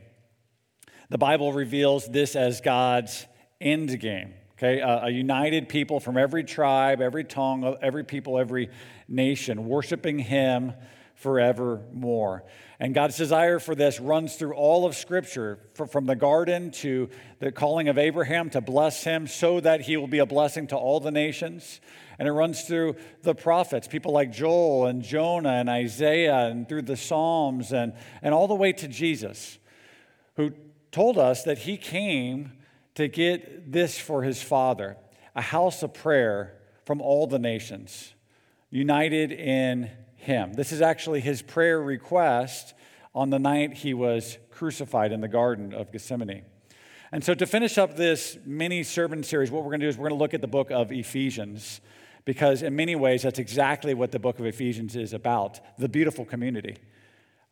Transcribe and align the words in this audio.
The 1.09 1.17
Bible 1.17 1.53
reveals 1.53 2.07
this 2.07 2.35
as 2.35 2.61
God's 2.61 3.25
end 3.59 3.99
game. 3.99 4.33
Okay, 4.53 4.79
a, 4.79 5.05
a 5.05 5.09
united 5.09 5.69
people 5.69 5.99
from 5.99 6.17
every 6.17 6.43
tribe, 6.43 7.01
every 7.01 7.23
tongue, 7.23 7.77
every 7.81 8.03
people, 8.03 8.37
every 8.37 8.69
nation, 9.07 9.67
worshiping 9.67 10.19
Him 10.19 10.73
forevermore. 11.15 12.43
And 12.81 12.93
God's 12.93 13.17
desire 13.17 13.59
for 13.59 13.75
this 13.75 13.99
runs 13.99 14.35
through 14.35 14.53
all 14.53 14.85
of 14.85 14.95
Scripture, 14.95 15.59
from 15.91 16.05
the 16.05 16.15
garden 16.15 16.71
to 16.71 17.09
the 17.39 17.51
calling 17.51 17.89
of 17.89 17.97
Abraham 17.97 18.49
to 18.51 18.61
bless 18.61 19.03
him 19.03 19.27
so 19.27 19.59
that 19.59 19.81
he 19.81 19.97
will 19.97 20.07
be 20.07 20.19
a 20.19 20.25
blessing 20.25 20.67
to 20.67 20.77
all 20.77 21.01
the 21.01 21.11
nations. 21.11 21.81
And 22.17 22.27
it 22.27 22.31
runs 22.31 22.61
through 22.61 22.95
the 23.21 23.35
prophets, 23.35 23.87
people 23.87 24.13
like 24.13 24.31
Joel 24.31 24.85
and 24.85 25.03
Jonah 25.03 25.53
and 25.53 25.69
Isaiah, 25.69 26.47
and 26.47 26.69
through 26.69 26.83
the 26.83 26.95
Psalms, 26.95 27.73
and, 27.73 27.93
and 28.21 28.33
all 28.33 28.47
the 28.47 28.55
way 28.55 28.71
to 28.71 28.87
Jesus, 28.87 29.57
who 30.37 30.53
told 30.91 31.17
us 31.17 31.43
that 31.43 31.59
he 31.59 31.75
came 31.75 32.53
to 32.95 33.09
get 33.09 33.71
this 33.71 33.99
for 33.99 34.23
his 34.23 34.41
Father 34.41 34.97
a 35.35 35.41
house 35.41 35.83
of 35.83 35.93
prayer 35.93 36.55
from 36.85 37.01
all 37.01 37.27
the 37.27 37.39
nations, 37.39 38.13
united 38.69 39.31
in 39.31 39.89
him. 40.19 40.53
This 40.53 40.71
is 40.71 40.81
actually 40.81 41.21
his 41.21 41.41
prayer 41.41 41.81
request 41.81 42.73
on 43.15 43.29
the 43.29 43.39
night 43.39 43.73
he 43.73 43.93
was 43.93 44.37
crucified 44.51 45.11
in 45.11 45.21
the 45.21 45.27
Garden 45.27 45.73
of 45.73 45.91
Gethsemane. 45.91 46.43
And 47.11 47.23
so, 47.23 47.33
to 47.33 47.47
finish 47.47 47.77
up 47.77 47.95
this 47.95 48.37
mini 48.45 48.83
sermon 48.83 49.23
series, 49.23 49.49
what 49.49 49.63
we're 49.63 49.71
going 49.71 49.79
to 49.79 49.85
do 49.85 49.89
is 49.89 49.97
we're 49.97 50.09
going 50.09 50.19
to 50.19 50.23
look 50.23 50.33
at 50.33 50.41
the 50.41 50.47
book 50.47 50.69
of 50.69 50.91
Ephesians 50.91 51.81
because 52.25 52.61
in 52.61 52.75
many 52.75 52.95
ways 52.95 53.23
that's 53.23 53.39
exactly 53.39 53.93
what 53.95 54.11
the 54.11 54.19
book 54.19 54.39
of 54.39 54.45
Ephesians 54.45 54.95
is 54.95 55.13
about 55.13 55.59
the 55.79 55.89
beautiful 55.89 56.25
community, 56.25 56.75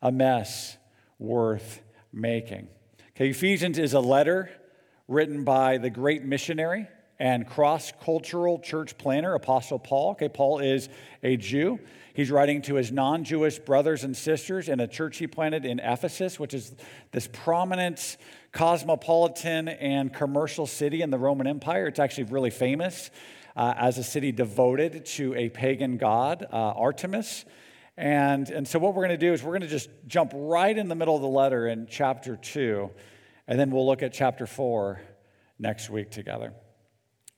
a 0.00 0.12
mess 0.12 0.76
worth 1.18 1.82
making. 2.12 2.68
Okay, 3.16 3.30
Ephesians 3.30 3.78
is 3.78 3.94
a 3.94 4.00
letter 4.00 4.50
written 5.08 5.42
by 5.42 5.78
the 5.78 5.90
great 5.90 6.22
missionary 6.22 6.86
and 7.18 7.46
cross 7.48 7.92
cultural 8.04 8.60
church 8.60 8.96
planner, 8.96 9.34
Apostle 9.34 9.78
Paul. 9.78 10.12
Okay, 10.12 10.28
Paul 10.28 10.60
is 10.60 10.88
a 11.22 11.36
Jew. 11.36 11.80
He's 12.18 12.32
writing 12.32 12.62
to 12.62 12.74
his 12.74 12.90
non 12.90 13.22
Jewish 13.22 13.60
brothers 13.60 14.02
and 14.02 14.16
sisters 14.16 14.68
in 14.68 14.80
a 14.80 14.88
church 14.88 15.18
he 15.18 15.28
planted 15.28 15.64
in 15.64 15.78
Ephesus, 15.78 16.36
which 16.36 16.52
is 16.52 16.74
this 17.12 17.28
prominent 17.32 18.16
cosmopolitan 18.50 19.68
and 19.68 20.12
commercial 20.12 20.66
city 20.66 21.00
in 21.00 21.10
the 21.10 21.16
Roman 21.16 21.46
Empire. 21.46 21.86
It's 21.86 22.00
actually 22.00 22.24
really 22.24 22.50
famous 22.50 23.12
uh, 23.54 23.74
as 23.76 23.98
a 23.98 24.02
city 24.02 24.32
devoted 24.32 25.06
to 25.06 25.32
a 25.36 25.48
pagan 25.48 25.96
god, 25.96 26.44
uh, 26.52 26.56
Artemis. 26.56 27.44
And, 27.96 28.50
and 28.50 28.66
so, 28.66 28.80
what 28.80 28.96
we're 28.96 29.06
going 29.06 29.16
to 29.20 29.24
do 29.24 29.32
is 29.32 29.44
we're 29.44 29.52
going 29.52 29.62
to 29.62 29.68
just 29.68 29.88
jump 30.08 30.32
right 30.34 30.76
in 30.76 30.88
the 30.88 30.96
middle 30.96 31.14
of 31.14 31.22
the 31.22 31.28
letter 31.28 31.68
in 31.68 31.86
chapter 31.88 32.34
2, 32.34 32.90
and 33.46 33.60
then 33.60 33.70
we'll 33.70 33.86
look 33.86 34.02
at 34.02 34.12
chapter 34.12 34.44
4 34.44 35.00
next 35.60 35.88
week 35.88 36.10
together. 36.10 36.52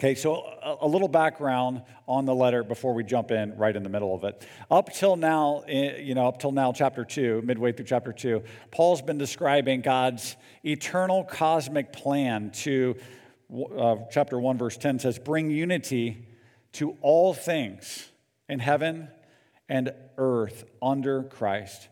Okay, 0.00 0.14
so 0.14 0.46
a, 0.80 0.86
little 0.86 1.08
background 1.08 1.82
on 2.08 2.24
the 2.24 2.34
letter 2.34 2.64
before 2.64 2.94
we 2.94 3.04
jump 3.04 3.30
in 3.30 3.54
right 3.58 3.76
in 3.76 3.82
the 3.82 3.90
middle 3.90 4.14
of 4.14 4.24
it. 4.24 4.46
Up 4.70 4.90
till 4.94 5.14
now, 5.14 5.62
eh, 5.68 5.98
you 5.98 6.14
know, 6.14 6.26
up 6.26 6.40
till 6.40 6.52
now, 6.52 6.72
chapter 6.72 7.04
two, 7.04 7.42
midway 7.44 7.72
through 7.72 7.84
chapter 7.84 8.10
two, 8.10 8.42
Paul's 8.70 9.02
been 9.02 9.18
describing 9.18 9.82
God's 9.82 10.36
eternal 10.64 11.22
cosmic 11.24 11.92
plan 11.92 12.50
to 12.62 12.96
uh, 13.76 13.96
chapter 14.10 14.40
1, 14.40 14.56
verse 14.56 14.78
10 14.78 15.00
says, 15.00 15.18
Bring 15.18 15.50
unity 15.50 16.26
to 16.72 16.96
all 17.02 17.34
things 17.34 18.08
in 18.48 18.58
heaven 18.58 19.08
and 19.68 19.92
earth 20.16 20.64
under 20.80 21.24
Christ. 21.24 21.90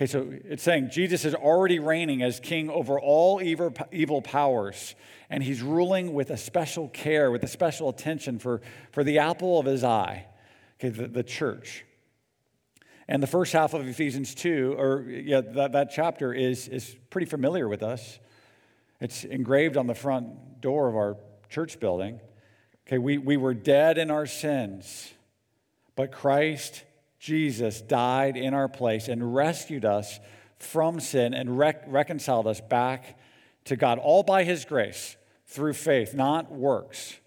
Okay, 0.00 0.06
so 0.06 0.32
it's 0.46 0.62
saying 0.62 0.88
Jesus 0.90 1.26
is 1.26 1.34
already 1.34 1.78
reigning 1.78 2.22
as 2.22 2.40
king 2.40 2.70
over 2.70 2.98
all 2.98 3.42
evil, 3.42 3.74
evil 3.92 4.22
powers, 4.22 4.94
and 5.28 5.42
he's 5.42 5.60
ruling 5.60 6.14
with 6.14 6.30
a 6.30 6.38
special 6.38 6.88
care, 6.88 7.30
with 7.30 7.42
a 7.42 7.46
special 7.46 7.90
attention 7.90 8.38
for, 8.38 8.62
for 8.92 9.04
the 9.04 9.18
apple 9.18 9.58
of 9.58 9.66
his 9.66 9.84
eye, 9.84 10.24
okay, 10.78 10.88
the, 10.88 11.06
the 11.06 11.22
church. 11.22 11.84
And 13.08 13.22
the 13.22 13.26
first 13.26 13.52
half 13.52 13.74
of 13.74 13.86
Ephesians 13.86 14.34
2, 14.34 14.76
or 14.78 15.02
yeah, 15.02 15.42
that, 15.42 15.72
that 15.72 15.90
chapter 15.90 16.32
is, 16.32 16.66
is 16.68 16.96
pretty 17.10 17.26
familiar 17.26 17.68
with 17.68 17.82
us. 17.82 18.20
It's 19.02 19.24
engraved 19.24 19.76
on 19.76 19.86
the 19.86 19.94
front 19.94 20.62
door 20.62 20.88
of 20.88 20.96
our 20.96 21.18
church 21.50 21.78
building. 21.78 22.20
Okay, 22.86 22.96
we, 22.96 23.18
we 23.18 23.36
were 23.36 23.52
dead 23.52 23.98
in 23.98 24.10
our 24.10 24.24
sins, 24.24 25.12
but 25.94 26.10
Christ 26.10 26.84
Jesus 27.20 27.82
died 27.82 28.36
in 28.36 28.54
our 28.54 28.68
place 28.68 29.06
and 29.06 29.34
rescued 29.34 29.84
us 29.84 30.18
from 30.58 30.98
sin 31.00 31.34
and 31.34 31.58
rec- 31.58 31.84
reconciled 31.86 32.46
us 32.46 32.60
back 32.62 33.18
to 33.66 33.76
God, 33.76 33.98
all 33.98 34.22
by 34.22 34.42
his 34.42 34.64
grace 34.64 35.16
through 35.46 35.74
faith, 35.74 36.14
not 36.14 36.50
works. 36.50 37.18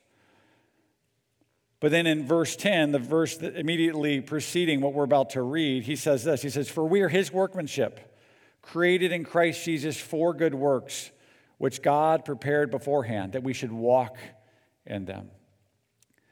But 1.79 1.91
then 1.91 2.07
in 2.07 2.25
verse 2.25 2.55
10, 2.55 2.91
the 2.91 2.99
verse 2.99 3.37
immediately 3.37 4.19
preceding 4.19 4.81
what 4.81 4.93
we're 4.93 5.03
about 5.03 5.31
to 5.31 5.43
read, 5.43 5.83
he 5.83 5.95
says 5.95 6.23
this 6.23 6.41
He 6.41 6.49
says, 6.49 6.69
For 6.69 6.83
we 6.83 7.01
are 7.01 7.09
his 7.09 7.31
workmanship, 7.31 7.99
created 8.63 9.11
in 9.11 9.23
Christ 9.23 9.63
Jesus 9.63 9.99
for 9.99 10.33
good 10.33 10.55
works 10.55 11.11
which 11.59 11.81
God 11.81 12.25
prepared 12.25 12.71
beforehand 12.71 13.33
that 13.33 13.43
we 13.43 13.53
should 13.53 13.71
walk 13.71 14.17
in 14.85 15.05
them. 15.05 15.29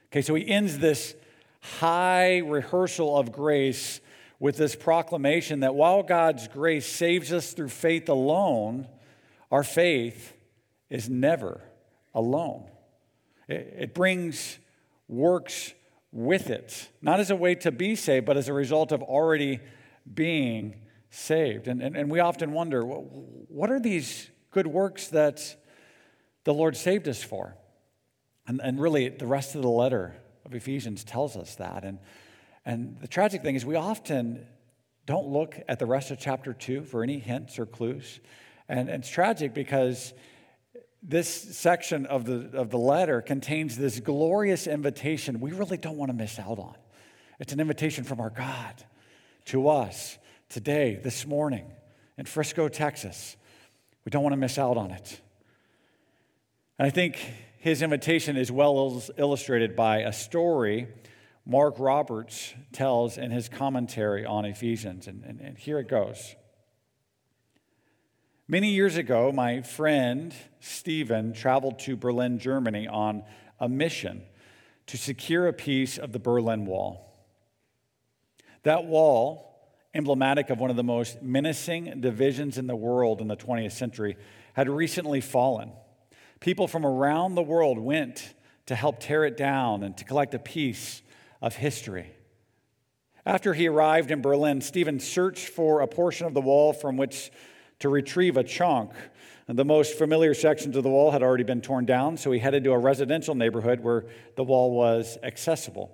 Okay, 0.08 0.22
so 0.22 0.34
he 0.34 0.48
ends 0.48 0.80
this 0.80 1.16
high 1.62 2.40
rehearsal 2.40 3.18
of 3.18 3.32
grace 3.32 4.02
with 4.40 4.58
this 4.58 4.76
proclamation 4.76 5.60
that 5.62 5.76
while 5.76 6.02
God's 6.02 6.48
grace 6.48 6.88
saves 6.88 7.32
us 7.32 7.54
through 7.54 7.70
faith 7.70 8.10
alone, 8.10 8.88
our 9.52 9.64
faith 9.64 10.34
is 10.90 11.10
never 11.10 11.62
alone. 12.14 12.66
It, 13.48 13.94
brings 13.94 14.58
works 15.08 15.74
with 16.12 16.50
it, 16.50 16.90
not 17.02 17.20
as 17.20 17.30
a 17.30 17.36
way 17.36 17.56
to 17.56 17.72
be 17.72 17.96
saved, 17.96 18.26
but 18.26 18.38
as 18.38 18.48
a 18.48 18.54
result 18.54 18.92
of 18.92 19.04
already 19.04 19.60
being 20.12 20.76
saved. 21.10 21.68
And, 21.68 21.82
and, 21.82 21.96
and 21.96 22.10
we 22.10 22.20
often 22.20 22.54
wonder 22.54 22.82
what 22.82 23.70
are 23.70 23.80
these 23.80 24.30
good 24.52 24.68
works 24.68 25.10
that 25.10 25.56
the 26.46 26.54
Lord 26.54 26.76
saved 26.76 27.08
us 27.08 27.22
for. 27.22 27.56
And, 28.48 28.60
and 28.64 28.80
really, 28.80 29.10
the 29.10 29.28
rest 29.28 29.54
of 29.56 29.62
the 29.62 29.70
letter 29.70 30.16
of 30.46 30.54
Ephesians 30.54 31.04
tells 31.04 31.36
us 31.36 31.56
that. 31.56 31.84
And, 31.84 32.00
and 32.66 33.00
the 33.00 33.08
tragic 33.08 33.42
thing 33.42 33.56
is, 33.56 33.66
we 33.66 33.76
often 33.76 34.46
don't 35.06 35.28
look 35.28 35.58
at 35.68 35.80
the 35.80 35.86
rest 35.86 36.12
of 36.12 36.20
chapter 36.20 36.54
2 36.54 36.84
for 36.84 37.04
any 37.04 37.20
hints 37.20 37.60
or 37.60 37.66
clues. 37.66 38.20
And, 38.70 38.90
and 38.90 39.04
it's 39.04 39.10
tragic 39.10 39.54
because 39.54 40.14
this 41.04 41.58
section 41.58 42.06
of 42.06 42.26
the, 42.26 42.52
of 42.58 42.70
the 42.70 42.78
letter 42.78 43.22
contains 43.22 43.78
this 43.78 44.00
glorious 44.00 44.68
invitation 44.68 45.40
we 45.40 45.52
really 45.52 45.78
don't 45.78 45.98
want 45.98 46.10
to 46.10 46.16
miss 46.16 46.38
out 46.38 46.60
on. 46.60 46.76
It's 47.40 47.54
an 47.54 47.60
invitation 47.60 48.04
from 48.04 48.20
our 48.20 48.30
God 48.30 48.84
to 49.46 49.68
us 49.68 50.18
today, 50.50 51.00
this 51.02 51.26
morning, 51.26 51.66
in 52.18 52.26
Frisco, 52.26 52.70
Texas. 52.70 53.36
We 54.06 54.12
don't 54.12 54.22
want 54.22 54.34
to 54.34 54.38
miss 54.38 54.60
out 54.60 54.78
on 54.78 54.92
it. 54.92 55.20
And 56.78 56.86
I 56.86 56.92
think 56.92 57.18
his 57.62 57.84
invitation 57.84 58.38
is 58.38 58.52
well 58.52 59.04
illustrated 59.18 59.76
by 59.76 60.00
a 60.00 60.12
story 60.12 60.88
Mark 61.46 61.76
Roberts 61.78 62.56
tells 62.72 63.20
in 63.20 63.30
his 63.30 63.50
commentary 63.50 64.26
on 64.26 64.46
Ephesians. 64.46 65.06
And, 65.06 65.24
and, 65.24 65.40
and 65.40 65.58
here 65.60 65.78
it 65.78 65.88
goes. 65.88 66.36
Many 68.48 68.72
years 68.72 68.98
ago, 68.98 69.32
my 69.32 69.62
friend 69.62 70.34
Stephen 70.60 71.34
traveled 71.34 71.78
to 71.82 71.96
Berlin, 71.96 72.40
Germany 72.40 72.88
on 72.88 73.24
a 73.60 73.70
mission 73.70 74.24
to 74.88 74.98
secure 74.98 75.48
a 75.48 75.54
piece 75.54 76.00
of 76.00 76.14
the 76.14 76.20
Berlin 76.20 76.66
Wall. 76.66 77.16
That 78.64 78.86
wall, 78.86 79.72
emblematic 79.94 80.50
of 80.50 80.58
one 80.58 80.72
of 80.72 80.78
the 80.78 80.84
most 80.84 81.22
menacing 81.22 82.02
divisions 82.02 82.58
in 82.58 82.66
the 82.66 82.76
world 82.76 83.22
in 83.22 83.28
the 83.28 83.38
20th 83.38 83.74
century, 83.74 84.18
had 84.54 84.68
recently 84.68 85.22
fallen. 85.22 85.74
People 86.42 86.68
from 86.68 86.86
around 86.86 87.36
the 87.36 87.44
world 87.44 87.78
went 87.78 88.34
to 88.66 88.76
help 88.76 89.00
tear 89.00 89.24
it 89.26 89.38
down 89.38 89.84
and 89.84 89.96
to 89.96 90.04
collect 90.04 90.34
a 90.34 90.40
piece 90.40 91.04
of 91.40 91.56
history. 91.56 92.12
After 93.26 93.54
he 93.54 93.68
arrived 93.68 94.10
in 94.10 94.24
Berlin, 94.24 94.60
Stephen 94.62 95.00
searched 95.00 95.48
for 95.48 95.82
a 95.82 95.88
portion 95.88 96.26
of 96.26 96.34
the 96.34 96.42
wall 96.42 96.74
from 96.74 96.98
which 96.98 97.32
to 97.78 97.90
retrieve 97.90 98.38
a 98.38 98.44
chunk. 98.44 98.92
The 99.48 99.64
most 99.64 99.98
familiar 99.98 100.34
sections 100.34 100.76
of 100.76 100.82
the 100.82 100.90
wall 100.90 101.12
had 101.12 101.22
already 101.22 101.44
been 101.44 101.62
torn 101.62 101.86
down, 101.86 102.18
so 102.18 102.32
he 102.32 102.40
headed 102.40 102.64
to 102.64 102.72
a 102.72 102.78
residential 102.78 103.36
neighborhood 103.36 103.82
where 103.82 104.06
the 104.36 104.44
wall 104.44 104.72
was 104.72 105.20
accessible. 105.22 105.92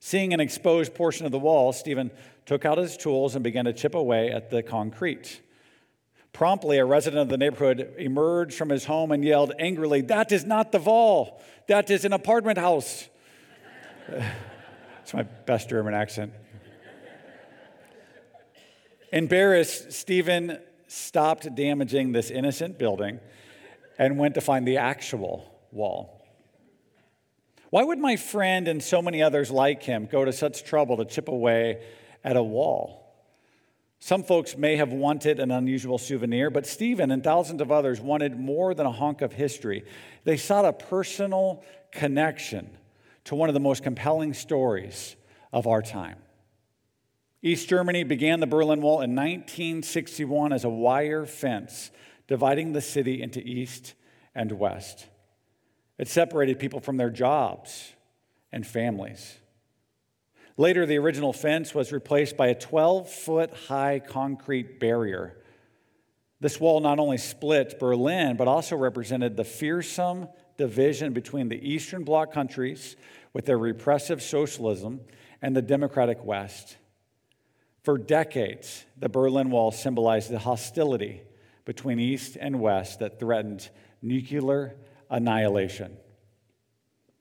Seeing 0.00 0.34
an 0.34 0.40
exposed 0.40 0.94
portion 0.94 1.24
of 1.24 1.32
the 1.32 1.38
wall, 1.38 1.72
Stephen 1.72 2.10
took 2.44 2.66
out 2.66 2.76
his 2.76 2.98
tools 2.98 3.34
and 3.34 3.42
began 3.42 3.64
to 3.64 3.72
chip 3.72 3.94
away 3.94 4.30
at 4.30 4.50
the 4.50 4.62
concrete. 4.62 5.40
Promptly, 6.34 6.78
a 6.78 6.84
resident 6.84 7.22
of 7.22 7.28
the 7.28 7.38
neighborhood 7.38 7.94
emerged 7.96 8.54
from 8.54 8.68
his 8.68 8.84
home 8.84 9.12
and 9.12 9.24
yelled 9.24 9.52
angrily, 9.58 10.00
That 10.02 10.32
is 10.32 10.44
not 10.44 10.72
the 10.72 10.80
wall, 10.80 11.40
that 11.68 11.90
is 11.90 12.04
an 12.04 12.12
apartment 12.12 12.58
house. 12.58 13.08
It's 15.02 15.12
my 15.12 15.22
best 15.22 15.68
German 15.68 15.92
accent. 15.92 16.32
Embarrassed, 19.12 19.92
Stephen 19.92 20.58
stopped 20.88 21.54
damaging 21.54 22.12
this 22.12 22.30
innocent 22.30 22.78
building 22.78 23.20
and 23.98 24.18
went 24.18 24.34
to 24.36 24.40
find 24.40 24.66
the 24.66 24.78
actual 24.78 25.54
wall. 25.72 26.24
Why 27.68 27.84
would 27.84 27.98
my 27.98 28.16
friend 28.16 28.66
and 28.66 28.82
so 28.82 29.02
many 29.02 29.22
others 29.22 29.50
like 29.50 29.82
him 29.82 30.08
go 30.10 30.24
to 30.24 30.32
such 30.32 30.64
trouble 30.64 30.96
to 30.96 31.04
chip 31.04 31.28
away 31.28 31.84
at 32.24 32.34
a 32.34 32.42
wall? 32.42 33.03
Some 34.04 34.22
folks 34.22 34.54
may 34.54 34.76
have 34.76 34.92
wanted 34.92 35.40
an 35.40 35.50
unusual 35.50 35.96
souvenir, 35.96 36.50
but 36.50 36.66
Stephen 36.66 37.10
and 37.10 37.24
thousands 37.24 37.62
of 37.62 37.72
others 37.72 38.02
wanted 38.02 38.38
more 38.38 38.74
than 38.74 38.84
a 38.84 38.92
hunk 38.92 39.22
of 39.22 39.32
history. 39.32 39.82
They 40.24 40.36
sought 40.36 40.66
a 40.66 40.74
personal 40.74 41.64
connection 41.90 42.68
to 43.24 43.34
one 43.34 43.48
of 43.48 43.54
the 43.54 43.60
most 43.60 43.82
compelling 43.82 44.34
stories 44.34 45.16
of 45.54 45.66
our 45.66 45.80
time. 45.80 46.18
East 47.40 47.66
Germany 47.66 48.04
began 48.04 48.40
the 48.40 48.46
Berlin 48.46 48.82
Wall 48.82 49.00
in 49.00 49.16
1961 49.16 50.52
as 50.52 50.64
a 50.64 50.68
wire 50.68 51.24
fence 51.24 51.90
dividing 52.26 52.74
the 52.74 52.82
city 52.82 53.22
into 53.22 53.40
east 53.40 53.94
and 54.34 54.52
west. 54.52 55.06
It 55.96 56.08
separated 56.08 56.58
people 56.58 56.80
from 56.80 56.98
their 56.98 57.08
jobs 57.08 57.94
and 58.52 58.66
families. 58.66 59.38
Later, 60.56 60.86
the 60.86 60.98
original 60.98 61.32
fence 61.32 61.74
was 61.74 61.92
replaced 61.92 62.36
by 62.36 62.48
a 62.48 62.54
12 62.54 63.10
foot 63.10 63.52
high 63.66 63.98
concrete 63.98 64.78
barrier. 64.78 65.36
This 66.40 66.60
wall 66.60 66.80
not 66.80 66.98
only 66.98 67.18
split 67.18 67.78
Berlin, 67.80 68.36
but 68.36 68.48
also 68.48 68.76
represented 68.76 69.36
the 69.36 69.44
fearsome 69.44 70.28
division 70.56 71.12
between 71.12 71.48
the 71.48 71.72
Eastern 71.72 72.04
Bloc 72.04 72.32
countries 72.32 72.96
with 73.32 73.46
their 73.46 73.58
repressive 73.58 74.22
socialism 74.22 75.00
and 75.42 75.56
the 75.56 75.62
democratic 75.62 76.24
West. 76.24 76.76
For 77.82 77.98
decades, 77.98 78.84
the 78.96 79.08
Berlin 79.08 79.50
Wall 79.50 79.72
symbolized 79.72 80.30
the 80.30 80.38
hostility 80.38 81.22
between 81.64 81.98
East 81.98 82.36
and 82.40 82.60
West 82.60 83.00
that 83.00 83.18
threatened 83.18 83.68
nuclear 84.00 84.76
annihilation. 85.10 85.96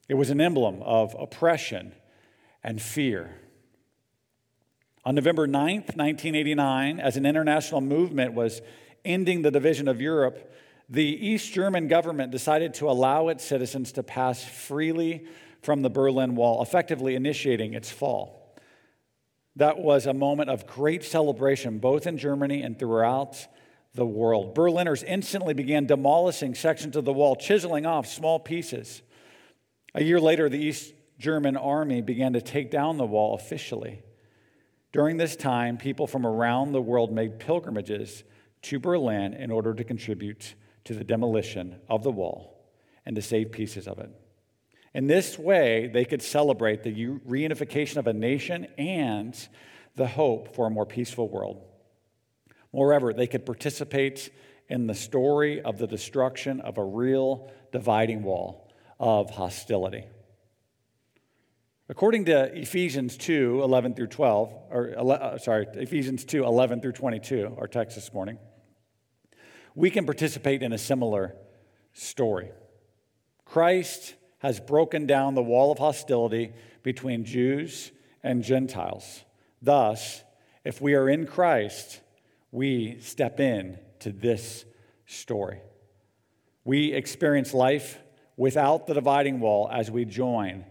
It 0.07 0.15
was 0.15 0.29
an 0.29 0.39
emblem 0.39 0.81
of 0.83 1.15
oppression 1.17 1.93
and 2.63 2.81
fear. 2.81 3.35
On 5.05 5.15
November 5.15 5.47
9th, 5.47 5.97
1989, 5.97 6.99
as 6.99 7.17
an 7.17 7.25
international 7.25 7.81
movement 7.81 8.33
was 8.33 8.61
ending 9.03 9.41
the 9.41 9.51
division 9.51 9.87
of 9.87 9.99
Europe, 9.99 10.51
the 10.89 11.03
East 11.03 11.53
German 11.53 11.87
government 11.87 12.31
decided 12.31 12.73
to 12.75 12.89
allow 12.89 13.27
its 13.27 13.43
citizens 13.43 13.91
to 13.93 14.03
pass 14.03 14.43
freely 14.43 15.27
from 15.61 15.81
the 15.81 15.89
Berlin 15.89 16.35
Wall, 16.35 16.61
effectively 16.61 17.15
initiating 17.15 17.73
its 17.73 17.89
fall. 17.89 18.57
That 19.55 19.79
was 19.79 20.05
a 20.05 20.13
moment 20.13 20.49
of 20.49 20.65
great 20.65 21.03
celebration, 21.03 21.79
both 21.79 22.07
in 22.07 22.17
Germany 22.17 22.61
and 22.61 22.77
throughout 22.77 23.47
the 23.93 24.05
world. 24.05 24.55
Berliners 24.55 25.03
instantly 25.03 25.53
began 25.53 25.85
demolishing 25.85 26.55
sections 26.55 26.95
of 26.95 27.05
the 27.05 27.13
wall, 27.13 27.35
chiseling 27.35 27.85
off 27.85 28.07
small 28.07 28.39
pieces. 28.39 29.01
A 29.93 30.03
year 30.03 30.19
later, 30.19 30.49
the 30.49 30.57
East 30.57 30.93
German 31.19 31.57
army 31.57 32.01
began 32.01 32.33
to 32.33 32.41
take 32.41 32.71
down 32.71 32.97
the 32.97 33.05
wall 33.05 33.35
officially. 33.35 34.03
During 34.91 35.17
this 35.17 35.35
time, 35.35 35.77
people 35.77 36.07
from 36.07 36.25
around 36.25 36.71
the 36.71 36.81
world 36.81 37.11
made 37.11 37.39
pilgrimages 37.39 38.23
to 38.63 38.79
Berlin 38.79 39.33
in 39.33 39.51
order 39.51 39.73
to 39.73 39.83
contribute 39.83 40.55
to 40.85 40.93
the 40.93 41.03
demolition 41.03 41.79
of 41.89 42.03
the 42.03 42.11
wall 42.11 42.63
and 43.05 43.15
to 43.15 43.21
save 43.21 43.51
pieces 43.51 43.87
of 43.87 43.99
it. 43.99 44.09
In 44.93 45.07
this 45.07 45.39
way, 45.39 45.89
they 45.91 46.05
could 46.05 46.21
celebrate 46.21 46.83
the 46.83 46.93
reunification 46.93 47.97
of 47.97 48.07
a 48.07 48.13
nation 48.13 48.67
and 48.77 49.35
the 49.95 50.07
hope 50.07 50.55
for 50.55 50.67
a 50.67 50.69
more 50.69 50.85
peaceful 50.85 51.27
world. 51.27 51.61
Moreover, 52.71 53.13
they 53.13 53.27
could 53.27 53.45
participate 53.45 54.31
in 54.69 54.87
the 54.87 54.95
story 54.95 55.61
of 55.61 55.77
the 55.77 55.87
destruction 55.87 56.61
of 56.61 56.77
a 56.77 56.83
real 56.83 57.51
dividing 57.71 58.23
wall 58.23 58.71
of 58.99 59.31
hostility. 59.31 60.05
According 61.89 62.25
to 62.25 62.45
Ephesians 62.57 63.17
2 63.17 63.61
11 63.61 63.95
through 63.95 64.07
12, 64.07 64.53
or 64.69 64.93
uh, 64.97 65.37
sorry, 65.37 65.67
Ephesians 65.73 66.23
2 66.23 66.45
11 66.45 66.79
through 66.79 66.93
22, 66.93 67.57
our 67.57 67.67
text 67.67 67.95
this 67.95 68.13
morning, 68.13 68.37
we 69.75 69.89
can 69.89 70.05
participate 70.05 70.63
in 70.63 70.71
a 70.71 70.77
similar 70.77 71.35
story. 71.91 72.51
Christ 73.43 74.15
has 74.39 74.61
broken 74.61 75.05
down 75.05 75.35
the 75.35 75.43
wall 75.43 75.73
of 75.73 75.77
hostility 75.77 76.53
between 76.83 77.25
Jews 77.25 77.91
and 78.23 78.43
Gentiles. 78.43 79.23
Thus, 79.61 80.23
if 80.63 80.79
we 80.79 80.95
are 80.95 81.09
in 81.09 81.25
Christ, 81.25 81.99
we 82.51 82.97
step 83.01 83.41
in 83.41 83.77
to 83.99 84.13
this 84.13 84.63
story. 85.05 85.59
We 86.63 86.93
experience 86.93 87.53
life 87.53 87.99
without 88.37 88.87
the 88.87 88.93
dividing 88.93 89.41
wall 89.41 89.69
as 89.69 89.91
we 89.91 90.05
join 90.05 90.63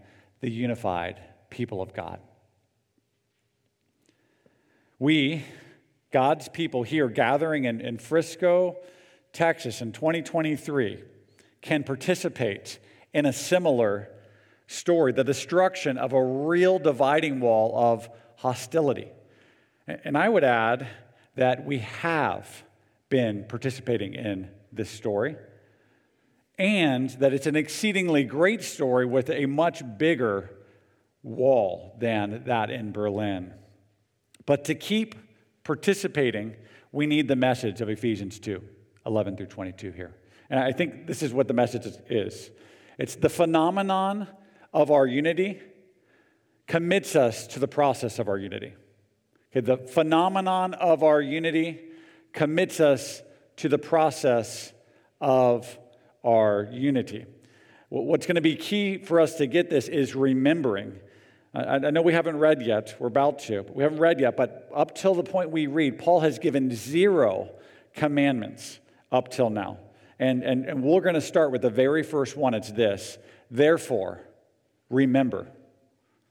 the 0.43 0.51
unified 0.51 1.21
people 1.49 1.81
of 1.81 1.93
God. 1.93 2.19
We, 4.99 5.45
God's 6.11 6.49
people 6.49 6.83
here 6.83 7.07
gathering 7.07 7.63
in, 7.63 7.79
in 7.79 7.97
Frisco, 7.97 8.75
Texas 9.31 9.81
in 9.81 9.93
2023, 9.93 11.01
can 11.61 11.85
participate 11.85 12.77
in 13.13 13.25
a 13.25 13.31
similar 13.31 14.09
story 14.67 15.13
the 15.13 15.23
destruction 15.23 15.97
of 15.97 16.11
a 16.11 16.21
real 16.21 16.77
dividing 16.77 17.39
wall 17.39 17.73
of 17.77 18.09
hostility. 18.35 19.07
And 19.87 20.17
I 20.17 20.27
would 20.27 20.43
add 20.43 20.89
that 21.35 21.65
we 21.65 21.77
have 21.79 22.63
been 23.07 23.45
participating 23.47 24.13
in 24.13 24.49
this 24.73 24.89
story 24.89 25.37
and 26.57 27.09
that 27.11 27.33
it's 27.33 27.47
an 27.47 27.55
exceedingly 27.55 28.23
great 28.23 28.63
story 28.63 29.05
with 29.05 29.29
a 29.29 29.45
much 29.45 29.81
bigger 29.97 30.51
wall 31.23 31.95
than 31.99 32.43
that 32.45 32.69
in 32.69 32.91
Berlin. 32.91 33.53
But 34.45 34.65
to 34.65 34.75
keep 34.75 35.15
participating, 35.63 36.55
we 36.91 37.07
need 37.07 37.27
the 37.27 37.35
message 37.35 37.81
of 37.81 37.89
Ephesians 37.89 38.39
2 38.39 38.61
11 39.05 39.35
through 39.35 39.47
22 39.47 39.91
here. 39.91 40.15
And 40.49 40.59
I 40.59 40.71
think 40.71 41.07
this 41.07 41.23
is 41.23 41.33
what 41.33 41.47
the 41.47 41.53
message 41.53 41.85
is 42.09 42.51
it's 42.97 43.15
the 43.15 43.29
phenomenon 43.29 44.27
of 44.73 44.91
our 44.91 45.07
unity 45.07 45.61
commits 46.67 47.15
us 47.15 47.47
to 47.47 47.59
the 47.59 47.67
process 47.67 48.19
of 48.19 48.27
our 48.27 48.37
unity. 48.37 48.73
Okay, 49.51 49.61
the 49.61 49.77
phenomenon 49.77 50.73
of 50.73 51.03
our 51.03 51.21
unity 51.21 51.79
commits 52.31 52.79
us 52.79 53.21
to 53.57 53.69
the 53.69 53.77
process 53.77 54.73
of 55.21 55.77
our 56.23 56.67
unity. 56.71 57.25
What's 57.89 58.25
going 58.25 58.35
to 58.35 58.41
be 58.41 58.55
key 58.55 58.97
for 58.97 59.19
us 59.19 59.35
to 59.35 59.47
get 59.47 59.69
this 59.69 59.87
is 59.87 60.15
remembering. 60.15 60.99
I 61.53 61.91
know 61.91 62.01
we 62.01 62.13
haven't 62.13 62.39
read 62.39 62.63
yet, 62.63 62.95
we're 62.99 63.07
about 63.07 63.37
to, 63.39 63.63
we 63.73 63.83
haven't 63.83 63.99
read 63.99 64.19
yet, 64.19 64.35
but 64.35 64.67
up 64.73 64.95
till 64.95 65.13
the 65.13 65.23
point 65.23 65.51
we 65.51 65.67
read, 65.67 65.99
Paul 65.99 66.21
has 66.21 66.39
given 66.39 66.73
zero 66.73 67.51
commandments 67.93 68.79
up 69.11 69.29
till 69.29 69.51
now. 69.51 69.77
And, 70.17 70.41
and, 70.43 70.65
and 70.65 70.83
we're 70.83 71.01
going 71.01 71.13
to 71.13 71.21
start 71.21 71.51
with 71.51 71.61
the 71.61 71.69
very 71.69 72.01
first 72.01 72.35
one. 72.35 72.55
It's 72.55 72.71
this 72.71 73.19
Therefore, 73.51 74.21
remember. 74.89 75.47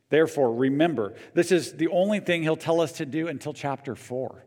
Therefore, 0.09 0.53
remember. 0.53 1.15
This 1.35 1.53
is 1.53 1.75
the 1.75 1.89
only 1.89 2.19
thing 2.19 2.43
he'll 2.43 2.57
tell 2.57 2.81
us 2.81 2.93
to 2.95 3.07
do 3.07 3.29
until 3.29 3.53
chapter 3.53 3.95
four. 3.95 4.45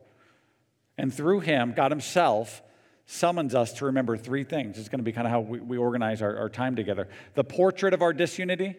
And 0.97 1.13
through 1.13 1.39
him, 1.39 1.73
God 1.73 1.91
himself 1.91 2.61
summons 3.05 3.53
us 3.53 3.73
to 3.73 3.85
remember 3.85 4.17
three 4.17 4.43
things. 4.43 4.77
It's 4.77 4.89
going 4.89 4.99
to 4.99 5.03
be 5.03 5.11
kind 5.11 5.27
of 5.27 5.31
how 5.31 5.41
we, 5.41 5.59
we 5.59 5.77
organize 5.77 6.21
our, 6.21 6.37
our 6.37 6.49
time 6.49 6.75
together 6.75 7.07
the 7.35 7.43
portrait 7.43 7.93
of 7.93 8.01
our 8.01 8.13
disunity, 8.13 8.75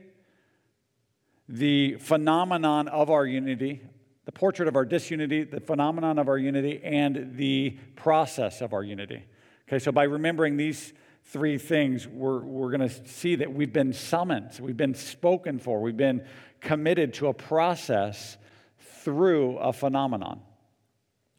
the 1.48 1.94
phenomenon 1.96 2.88
of 2.88 3.10
our 3.10 3.24
unity, 3.24 3.82
the 4.24 4.32
portrait 4.32 4.66
of 4.68 4.74
our 4.74 4.84
disunity, 4.84 5.44
the 5.44 5.60
phenomenon 5.60 6.18
of 6.18 6.28
our 6.28 6.38
unity, 6.38 6.80
and 6.82 7.36
the 7.36 7.78
process 7.94 8.60
of 8.60 8.72
our 8.72 8.82
unity. 8.82 9.22
Okay, 9.68 9.78
so 9.78 9.92
by 9.92 10.04
remembering 10.04 10.56
these 10.56 10.92
three 11.26 11.58
things, 11.58 12.06
we're, 12.06 12.40
we're 12.40 12.76
going 12.76 12.88
to 12.88 13.08
see 13.08 13.36
that 13.36 13.52
we've 13.52 13.72
been 13.72 13.92
summoned, 13.92 14.58
we've 14.60 14.76
been 14.76 14.94
spoken 14.94 15.58
for, 15.58 15.80
we've 15.80 15.96
been 15.96 16.24
committed 16.60 17.14
to 17.14 17.28
a 17.28 17.34
process 17.34 18.36
through 18.78 19.56
a 19.58 19.72
phenomenon. 19.72 20.40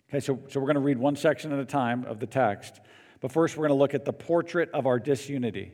Okay, 0.10 0.22
so, 0.22 0.40
so 0.48 0.62
we're 0.62 0.68
going 0.68 0.76
to 0.76 0.82
read 0.82 0.98
one 0.98 1.18
section 1.18 1.52
at 1.52 1.60
a 1.60 1.66
time 1.66 2.06
of 2.06 2.22
the 2.22 2.28
text. 2.28 2.80
But 3.20 3.30
first, 3.34 3.58
we're 3.58 3.68
going 3.68 3.78
to 3.78 3.82
look 3.82 3.94
at 3.94 4.06
the 4.06 4.14
portrait 4.14 4.70
of 4.72 4.86
our 4.86 5.00
disunity. 5.00 5.74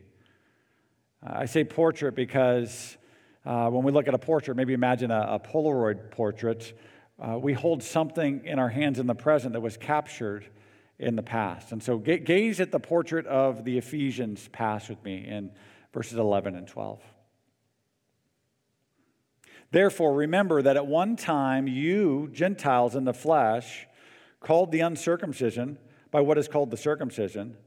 Uh, 1.24 1.34
I 1.36 1.46
say 1.46 1.64
portrait 1.64 2.16
because 2.16 2.98
uh, 3.46 3.70
when 3.70 3.84
we 3.84 3.92
look 3.92 4.08
at 4.08 4.16
a 4.16 4.20
portrait, 4.20 4.56
maybe 4.56 4.74
imagine 4.74 5.12
a, 5.12 5.34
a 5.34 5.40
Polaroid 5.40 6.10
portrait. 6.10 6.74
Uh, 7.22 7.38
we 7.38 7.54
hold 7.54 7.84
something 7.84 8.44
in 8.44 8.58
our 8.58 8.70
hands 8.70 8.98
in 8.98 9.06
the 9.06 9.14
present 9.14 9.54
that 9.54 9.62
was 9.62 9.78
captured 9.78 10.48
in 10.98 11.16
the 11.16 11.22
past. 11.22 11.72
And 11.72 11.84
so 11.84 12.00
gaze 12.00 12.60
at 12.60 12.72
the 12.72 12.80
portrait 12.80 13.28
of 13.28 13.64
the 13.66 13.78
Ephesians 13.78 14.48
past 14.52 14.90
with 14.90 15.04
me 15.04 15.28
in 15.28 15.52
verses 15.94 16.18
11 16.18 16.56
and 16.56 16.68
12. 16.68 17.00
Therefore, 19.70 20.16
remember 20.16 20.64
that 20.64 20.76
at 20.76 20.88
one 20.88 21.18
time 21.18 21.68
you, 21.68 22.30
Gentiles 22.32 22.96
in 22.96 23.04
the 23.04 23.14
flesh, 23.14 23.88
called 24.44 24.72
the 24.72 24.82
uncircumcision 24.82 25.78
by 26.12 26.22
what 26.22 26.38
is 26.38 26.48
called 26.48 26.70
the 26.70 26.78
circumcision, 26.78 27.58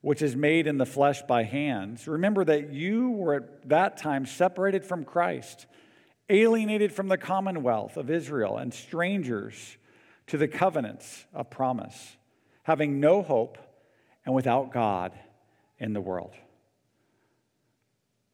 which 0.00 0.22
is 0.22 0.34
made 0.34 0.66
in 0.66 0.78
the 0.78 0.86
flesh 0.86 1.20
by 1.22 1.42
hands, 1.42 2.08
remember 2.08 2.44
that 2.44 2.72
you 2.72 3.10
were 3.10 3.34
at 3.34 3.68
that 3.68 3.96
time 3.98 4.24
separated 4.24 4.84
from 4.84 5.04
Christ, 5.04 5.66
alienated 6.30 6.92
from 6.92 7.08
the 7.08 7.18
commonwealth 7.18 7.98
of 7.98 8.08
Israel, 8.08 8.56
and 8.56 8.72
strangers 8.72 9.76
to 10.28 10.38
the 10.38 10.48
covenants 10.48 11.26
of 11.34 11.50
promise, 11.50 12.16
having 12.62 13.00
no 13.00 13.20
hope 13.20 13.58
and 14.24 14.34
without 14.34 14.72
God 14.72 15.12
in 15.78 15.92
the 15.92 16.00
world. 16.00 16.32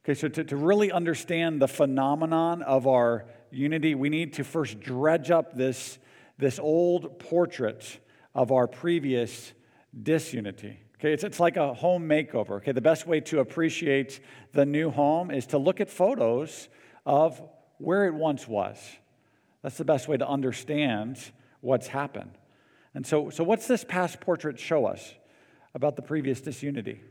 Okay, 0.05 0.15
so 0.15 0.29
to, 0.29 0.45
to 0.45 0.57
really 0.57 0.93
understand 0.93 1.61
the 1.61 1.67
phenomenon 1.67 2.63
of 2.63 2.87
our 2.87 3.25
unity, 3.51 3.97
we 3.97 4.09
need 4.09 4.35
to 4.35 4.45
first 4.45 4.79
dredge 4.79 5.33
up 5.33 5.57
this 5.57 5.99
this 6.39 6.59
old 6.59 7.19
portrait 7.19 8.01
of 8.35 8.53
our 8.53 8.67
previous 8.67 9.53
disunity. 10.03 10.79
Okay, 10.99 11.13
it's, 11.13 11.25
it's 11.25 11.41
like 11.41 11.57
a 11.57 11.75
home 11.75 12.09
makeover. 12.09 12.53
Okay, 12.53 12.73
the 12.73 12.81
best 12.81 13.07
way 13.07 13.21
to 13.21 13.41
appreciate 13.41 14.21
the 14.53 14.65
new 14.65 14.91
home 14.91 15.31
is 15.31 15.47
to 15.49 15.59
look 15.59 15.81
at 15.81 15.91
photos 15.91 16.69
of 17.05 17.43
where 17.79 18.07
it 18.07 18.15
once 18.15 18.49
was. 18.49 18.79
That's 19.63 19.77
the 19.77 19.85
best 19.85 20.09
way 20.09 20.17
to 20.17 20.27
understand 20.27 21.19
what's 21.61 21.89
happened. 21.89 22.33
And 22.95 23.07
so, 23.07 23.29
so 23.31 23.45
what's 23.45 23.67
this 23.67 23.85
past 23.85 24.21
portrait 24.21 24.59
show 24.59 24.87
us 24.87 25.15
about 25.75 25.97
the 25.97 26.03
previous 26.03 26.41
disunity? 26.41 27.03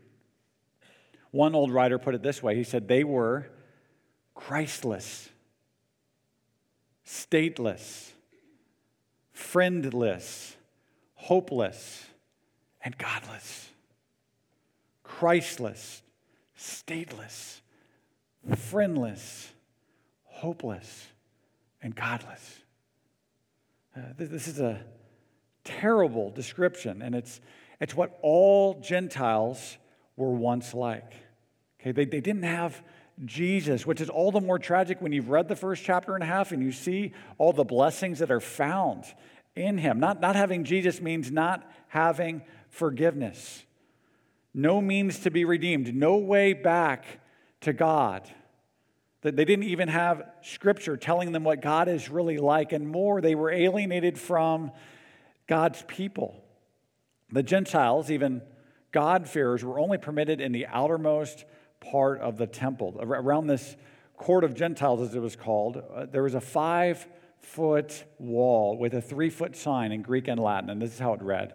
One 1.30 1.54
old 1.54 1.72
writer 1.72 2.00
put 2.00 2.16
it 2.16 2.24
this 2.24 2.42
way 2.42 2.56
he 2.56 2.64
said, 2.64 2.88
They 2.88 3.04
were 3.04 3.48
Christless, 4.34 5.30
stateless, 7.06 8.12
friendless, 9.36 10.56
hopeless, 11.14 12.06
and 12.82 12.98
godless. 12.98 13.70
Christless, 15.04 16.02
stateless, 16.58 17.60
friendless, 18.56 19.52
hopeless, 20.24 21.08
and 21.82 21.96
godless. 21.96 22.60
Uh, 23.96 24.02
this 24.18 24.48
is 24.48 24.60
a 24.60 24.82
terrible 25.64 26.32
description, 26.32 27.02
and 27.02 27.14
it's, 27.14 27.40
it's 27.80 27.96
what 27.96 28.18
all 28.22 28.80
Gentiles 28.82 29.78
were 30.16 30.32
once 30.32 30.74
like. 30.74 31.14
Okay, 31.80 31.92
they, 31.92 32.06
they 32.06 32.22
didn't 32.22 32.44
have 32.44 32.82
Jesus, 33.24 33.86
which 33.86 34.02
is 34.02 34.10
all 34.10 34.32
the 34.32 34.42
more 34.42 34.60
tragic 34.60 35.02
when 35.02 35.14
you've 35.14 35.30
read 35.30 35.48
the 35.48 35.56
first 35.56 35.84
chapter 35.84 36.16
and 36.16 36.24
a 36.24 36.28
half 36.28 36.52
and 36.52 36.62
you 36.62 36.72
see 36.72 37.14
all 37.38 37.54
the 37.54 37.64
blessings 37.64 38.20
that 38.20 38.32
are 38.32 38.42
found 38.42 39.06
in 39.56 39.78
him. 39.78 40.00
Not, 40.00 40.20
not 40.20 40.36
having 40.36 40.66
Jesus 40.66 41.00
means 41.00 41.32
not 41.32 41.70
having 41.88 42.42
forgiveness. 42.70 43.64
No 44.54 44.82
means 44.82 45.20
to 45.20 45.32
be 45.32 45.46
redeemed, 45.46 45.96
no 45.96 46.18
way 46.18 46.54
back 46.54 47.06
to 47.62 47.72
God. 47.72 48.30
That 49.22 49.36
they 49.36 49.46
didn't 49.46 49.66
even 49.66 49.88
have 49.88 50.24
scripture 50.42 50.98
telling 50.98 51.32
them 51.32 51.44
what 51.44 51.62
God 51.62 51.88
is 51.88 52.10
really 52.10 52.38
like, 52.38 52.74
and 52.74 52.88
more, 52.88 53.22
they 53.22 53.34
were 53.34 53.50
alienated 53.50 54.20
from 54.20 54.72
God's 55.48 55.84
people. 55.88 56.44
The 57.32 57.44
Gentiles, 57.44 58.12
even 58.12 58.42
God-fearers, 58.92 59.64
were 59.64 59.80
only 59.80 59.98
permitted 59.98 60.42
in 60.42 60.52
the 60.52 60.68
outermost 60.68 61.44
part 61.92 62.22
of 62.22 62.38
the 62.38 62.48
temple. 62.48 62.98
Around 63.00 63.48
this 63.48 63.76
court 64.18 64.44
of 64.44 64.56
Gentiles, 64.56 65.02
as 65.02 65.16
it 65.16 65.20
was 65.20 65.36
called, 65.36 65.82
uh, 65.94 66.06
there 66.06 66.24
was 66.24 66.36
a 66.36 66.42
five 66.42 67.06
foot 67.40 68.04
wall 68.18 68.78
with 68.78 68.94
a 68.94 69.02
three 69.02 69.30
foot 69.30 69.56
sign 69.56 69.92
in 69.92 70.02
Greek 70.02 70.28
and 70.28 70.40
Latin, 70.40 70.70
and 70.70 70.82
this 70.82 70.94
is 70.94 71.00
how 71.00 71.14
it 71.14 71.22
read 71.22 71.54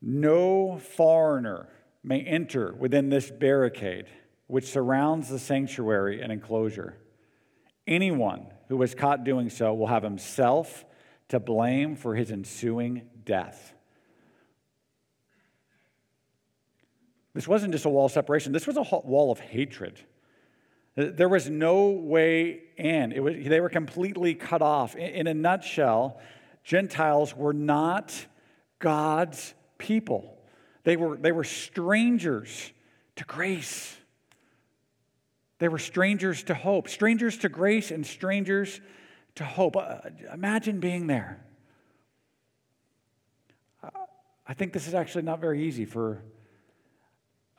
No 0.00 0.78
foreigner 0.78 1.68
may 2.02 2.20
enter 2.20 2.74
within 2.74 3.08
this 3.08 3.30
barricade 3.30 4.06
which 4.46 4.70
surrounds 4.70 5.28
the 5.28 5.38
sanctuary 5.38 6.20
and 6.20 6.30
enclosure. 6.30 6.98
Anyone 7.86 8.46
who 8.68 8.76
was 8.76 8.94
caught 8.94 9.24
doing 9.24 9.48
so 9.48 9.72
will 9.72 9.86
have 9.86 10.02
himself 10.02 10.84
to 11.28 11.40
blame 11.40 11.96
for 11.96 12.14
his 12.14 12.30
ensuing 12.30 13.08
death. 13.24 13.74
This 17.34 17.48
wasn't 17.48 17.72
just 17.72 17.84
a 17.84 17.88
wall 17.88 18.06
of 18.06 18.12
separation, 18.12 18.52
this 18.52 18.66
was 18.66 18.76
a 18.76 18.82
wall 18.82 19.30
of 19.30 19.40
hatred. 19.40 19.98
There 20.94 21.28
was 21.28 21.48
no 21.48 21.88
way 21.88 22.64
in. 22.76 23.14
Was, 23.22 23.34
they 23.46 23.60
were 23.60 23.70
completely 23.70 24.34
cut 24.34 24.60
off. 24.60 24.94
In, 24.94 25.26
a 25.26 25.32
nutshell, 25.32 26.20
Gentiles 26.64 27.34
were 27.34 27.54
not 27.54 28.14
God's 28.78 29.54
people. 29.78 30.36
They 30.84 30.96
were, 30.96 31.16
they 31.16 31.32
were 31.32 31.44
strangers 31.44 32.72
to 33.16 33.24
grace. 33.24 33.96
They 35.60 35.68
were 35.68 35.78
strangers 35.78 36.42
to 36.44 36.54
hope, 36.54 36.88
strangers 36.88 37.38
to 37.38 37.48
grace 37.48 37.90
and 37.90 38.04
strangers 38.04 38.80
to 39.36 39.44
hope. 39.44 39.76
Uh, 39.76 39.98
imagine 40.34 40.78
being 40.78 41.06
there. 41.06 41.42
I 44.46 44.54
think 44.54 44.72
this 44.74 44.86
is 44.86 44.92
actually 44.92 45.22
not 45.22 45.40
very 45.40 45.64
easy 45.64 45.86
for 45.86 46.22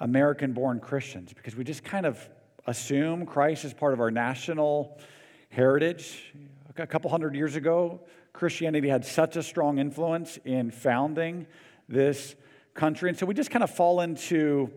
American 0.03 0.51
born 0.51 0.81
Christians 0.81 1.31
because 1.31 1.55
we 1.55 1.63
just 1.63 1.81
kind 1.85 2.05
of 2.05 2.19
assume 2.67 3.25
Christ 3.25 3.63
is 3.63 3.73
part 3.73 3.93
of 3.93 4.01
our 4.01 4.11
national 4.11 4.99
heritage. 5.47 6.33
A 6.77 6.85
couple 6.85 7.09
hundred 7.09 7.35
years 7.35 7.55
ago, 7.55 8.01
Christianity 8.33 8.89
had 8.89 9.05
such 9.05 9.37
a 9.37 9.43
strong 9.43 9.77
influence 9.77 10.37
in 10.43 10.71
founding 10.71 11.47
this 11.87 12.35
country. 12.73 13.09
And 13.09 13.17
so 13.17 13.25
we 13.25 13.33
just 13.33 13.49
kind 13.49 13.63
of 13.63 13.69
fall 13.69 14.01
into 14.01 14.69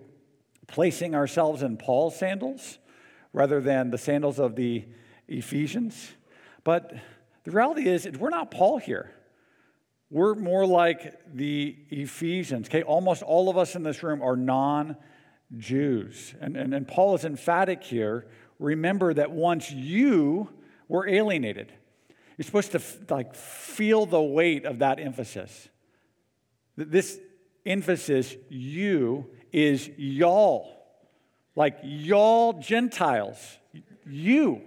placing 0.68 1.16
ourselves 1.16 1.62
in 1.62 1.76
Paul's 1.76 2.16
sandals 2.16 2.78
rather 3.32 3.60
than 3.60 3.90
the 3.90 3.98
sandals 3.98 4.38
of 4.38 4.54
the 4.54 4.84
Ephesians. 5.26 6.12
But 6.62 6.94
the 7.42 7.50
reality 7.50 7.88
is, 7.88 8.08
we're 8.16 8.30
not 8.30 8.52
Paul 8.52 8.78
here. 8.78 9.10
We're 10.08 10.36
more 10.36 10.64
like 10.66 11.18
the 11.34 11.76
Ephesians. 11.90 12.68
Okay, 12.68 12.84
almost 12.84 13.24
all 13.24 13.48
of 13.48 13.58
us 13.58 13.74
in 13.74 13.82
this 13.82 14.04
room 14.04 14.22
are 14.22 14.36
non 14.36 14.96
Jews. 15.56 16.34
And, 16.40 16.56
and, 16.56 16.74
and 16.74 16.86
Paul 16.86 17.14
is 17.14 17.24
emphatic 17.24 17.82
here. 17.82 18.26
Remember 18.58 19.14
that 19.14 19.30
once 19.30 19.70
you 19.70 20.48
were 20.88 21.08
alienated, 21.08 21.72
you're 22.36 22.44
supposed 22.44 22.72
to 22.72 22.82
like 23.08 23.34
feel 23.34 24.06
the 24.06 24.20
weight 24.20 24.64
of 24.64 24.80
that 24.80 24.98
emphasis. 24.98 25.68
This 26.76 27.18
emphasis, 27.64 28.34
you, 28.48 29.30
is 29.52 29.88
y'all. 29.96 30.72
Like 31.54 31.78
y'all 31.82 32.54
Gentiles. 32.54 33.58
You. 34.04 34.62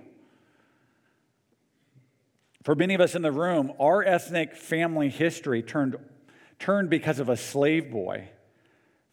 For 2.64 2.76
many 2.76 2.94
of 2.94 3.02
us 3.02 3.16
in 3.16 3.22
the 3.22 3.32
room, 3.32 3.74
our 3.80 4.04
ethnic 4.04 4.56
family 4.56 5.10
history 5.10 5.62
turned, 5.62 5.96
turned 6.58 6.90
because 6.90 7.20
of 7.20 7.30
a 7.30 7.38
slave 7.38 7.92
boy 7.92 8.30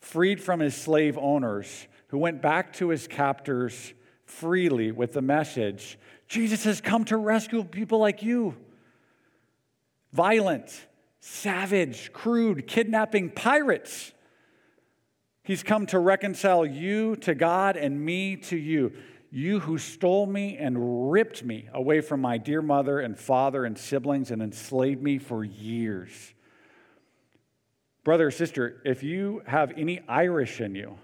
freed 0.01 0.41
from 0.43 0.61
his 0.61 0.75
slave 0.75 1.19
owners, 1.19 1.87
who 2.09 2.19
went 2.19 2.43
back 2.43 2.73
to 2.75 2.89
his 2.89 3.09
captors 3.09 3.95
freely 4.25 4.93
with 4.93 5.13
the 5.13 5.23
message 5.23 5.99
Jesus 6.29 6.65
has 6.65 6.81
come 6.81 7.05
to 7.05 7.17
rescue 7.17 7.63
people 7.65 7.99
like 7.99 8.23
you. 8.23 8.57
Violent, 10.13 10.87
savage, 11.21 12.13
crude, 12.13 12.67
kidnapping 12.67 13.31
pirates. 13.31 14.13
He's 15.43 15.63
come 15.63 15.87
to 15.87 15.99
reconcile 15.99 16.67
you 16.67 17.17
to 17.17 17.35
God 17.35 17.77
and 17.77 18.05
me 18.05 18.37
to 18.37 18.57
you. 18.57 18.93
You 19.31 19.61
who 19.61 19.79
stole 19.79 20.27
me 20.27 20.57
and 20.57 21.13
ripped 21.13 21.45
me 21.45 21.69
away 21.73 22.01
from 22.01 22.21
my 22.21 22.39
dear 22.39 22.63
mother 22.63 23.01
and 23.01 23.19
father 23.19 23.65
and 23.65 23.77
siblings 23.77 24.31
and 24.31 24.43
enslaved 24.43 25.03
me 25.03 25.19
for 25.19 25.45
years. 25.45 26.35
Brother 28.07 28.29
or 28.29 28.31
sister, 28.31 28.81
if 28.85 29.03
you 29.03 29.43
have 29.49 29.73
any 29.77 30.01
Irish 30.07 30.61
in 30.61 30.77
you, 30.77 30.97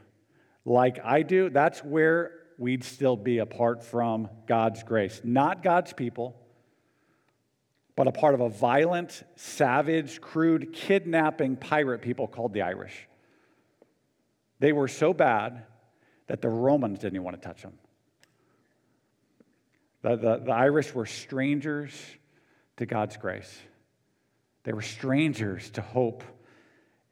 like 0.65 1.01
I 1.05 1.23
do, 1.23 1.51
that's 1.51 1.83
where 1.83 2.31
we'd 2.59 2.85
still 2.85 3.17
be 3.17 3.39
apart 3.39 3.83
from 3.83 4.29
God's 4.47 4.85
grace. 4.85 5.21
Not 5.25 5.65
God's 5.65 5.93
people, 5.93 6.37
but 7.97 8.07
a 8.07 8.13
part 8.13 8.35
of 8.35 8.41
a 8.41 8.49
violent, 8.49 9.25
savage, 9.35 10.21
crude, 10.21 10.73
kidnapping 10.73 11.57
pirate 11.57 12.03
people 12.03 12.29
called 12.29 12.53
the 12.53 12.63
Irish. 12.63 13.09
They 14.61 14.73
were 14.73 14.87
so 14.87 15.13
bad 15.13 15.65
that 16.29 16.41
the 16.41 16.51
Romans 16.51 17.01
didn't 17.01 17.17
even 17.17 17.25
want 17.25 17.43
to 17.43 17.49
touch 17.49 17.63
them. 17.63 17.73
The, 20.03 20.15
the, 20.15 20.37
the 20.45 20.53
Irish 20.53 20.95
were 20.95 21.07
strangers 21.07 21.93
to 22.77 22.87
God's 22.87 23.17
grace, 23.17 23.59
they 24.63 24.73
were 24.73 24.83
strangers 24.83 25.69
to 25.71 25.83
hope 25.83 26.23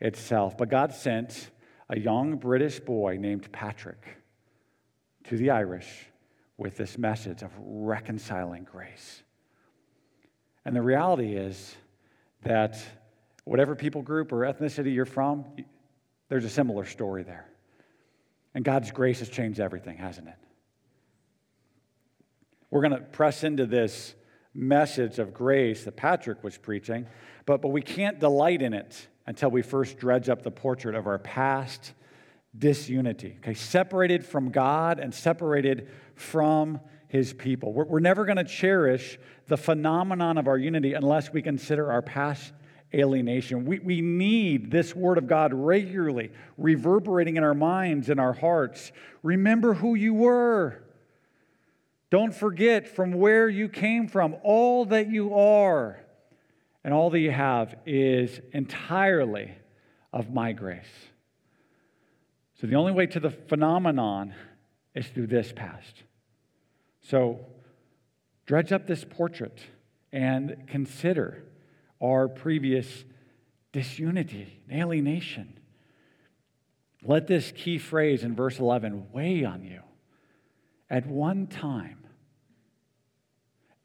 itself. 0.01 0.57
But 0.57 0.69
God 0.69 0.95
sent 0.95 1.51
a 1.89 1.99
young 1.99 2.37
British 2.37 2.81
boy 2.81 3.19
named 3.21 3.51
Patrick 3.53 4.03
to 5.25 5.37
the 5.37 5.51
Irish 5.51 6.07
with 6.57 6.77
this 6.77 6.99
message 6.99 7.43
of 7.43 7.51
reconciling 7.59 8.65
grace. 8.65 9.23
And 10.65 10.77
the 10.77 10.83
reality 10.83 11.35
is 11.35 11.75
that 12.43 12.79
whatever 13.45 13.75
people 13.75 14.03
group 14.03 14.33
or 14.33 14.41
ethnicity 14.41 14.95
you're 14.95 15.07
from, 15.07 15.45
there's 16.29 16.45
a 16.45 16.51
similar 16.51 16.85
story 16.85 17.23
there. 17.23 17.49
And 18.55 18.65
God's 18.65 18.91
grace 18.91 19.21
has 19.21 19.29
changed 19.29 19.61
everything, 19.61 19.97
hasn't 19.97 20.29
it? 20.29 20.35
We're 22.71 22.83
going 22.83 22.93
to 22.93 23.01
press 23.01 23.43
into 23.43 23.67
this 23.67 24.15
message 24.55 25.19
of 25.19 25.33
grace 25.33 25.85
that 25.85 25.97
Patrick 25.97 26.43
was 26.45 26.57
preaching, 26.57 27.07
but, 27.47 27.63
but 27.63 27.69
we 27.69 27.83
can't 27.83 28.19
delight 28.21 28.63
in 28.63 28.75
it 28.75 29.09
until 29.31 29.49
we 29.49 29.63
first 29.63 29.97
dredge 29.97 30.29
up 30.29 30.43
the 30.43 30.51
portrait 30.51 30.97
of 30.97 31.07
our 31.07 31.17
past 31.17 31.93
disunity. 32.59 33.37
Okay, 33.39 33.55
separated 33.55 34.27
from 34.27 34.51
God 34.51 34.99
and 34.99 35.15
separated 35.15 35.89
from 36.17 36.81
his 37.07 37.33
people. 37.33 37.73
We're, 37.73 37.85
we're 37.85 38.01
never 38.01 38.25
going 38.25 38.39
to 38.39 38.45
cherish 38.45 39.21
the 39.47 39.57
phenomenon 39.57 40.37
of 40.37 40.49
our 40.49 40.59
unity 40.59 40.95
unless 40.95 41.33
we 41.33 41.43
consider 41.43 41.93
our 41.93 42.03
past 42.03 42.53
alienation. 42.93 43.67
We, 43.67 43.79
we 43.79 44.01
need 44.01 44.73
this 44.73 44.97
word 44.97 45.17
of 45.17 45.29
God 45.29 45.55
regularly 45.55 46.33
reverberating 46.59 47.37
in 47.37 47.45
our 47.45 47.55
minds 47.55 48.11
and 48.11 48.19
our 48.19 48.33
hearts. 48.33 48.91
Remember 49.23 49.75
who 49.75 49.95
you 49.95 50.13
were. 50.13 50.83
Don't 52.11 52.35
forget 52.35 52.89
from 52.89 53.13
where 53.13 53.49
you 53.49 53.69
came 53.69 54.09
from. 54.09 54.35
All 54.43 54.87
that 54.87 55.09
you 55.09 55.33
are 55.37 56.01
and 56.85 56.95
all 56.95 57.11
that 57.11 57.19
you 57.19 57.31
have 57.31 57.75
is 57.87 58.41
entirely 58.53 59.53
of 60.13 60.33
my 60.33 60.53
grace. 60.53 60.85
So 62.61 62.67
the 62.67 62.77
only 62.77 62.93
way 62.93 63.07
to 63.07 63.21
the 63.21 63.31
phenomenon 63.31 64.35
is 64.95 65.07
through 65.09 65.29
this 65.29 65.53
past. 65.55 66.03
So 67.03 67.41
dredge 68.47 68.73
up 68.73 68.87
this 68.87 69.05
portrait 69.09 69.61
and 70.13 70.67
consider 70.67 71.45
our 72.03 72.29
previous 72.29 73.05
disunity, 73.73 74.63
alienation. 74.71 75.59
Let 77.03 77.27
this 77.27 77.53
key 77.53 77.79
phrase 77.79 78.25
in 78.25 78.35
verse 78.35 78.59
11 78.59 79.07
weigh 79.13 79.45
on 79.45 79.65
you. 79.65 79.81
At 80.89 81.07
one 81.07 81.47
time, 81.47 82.05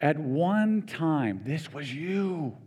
at 0.02 0.20
one 0.20 0.82
time, 0.82 1.42
this 1.46 1.72
was 1.72 1.94
you. 1.94 2.58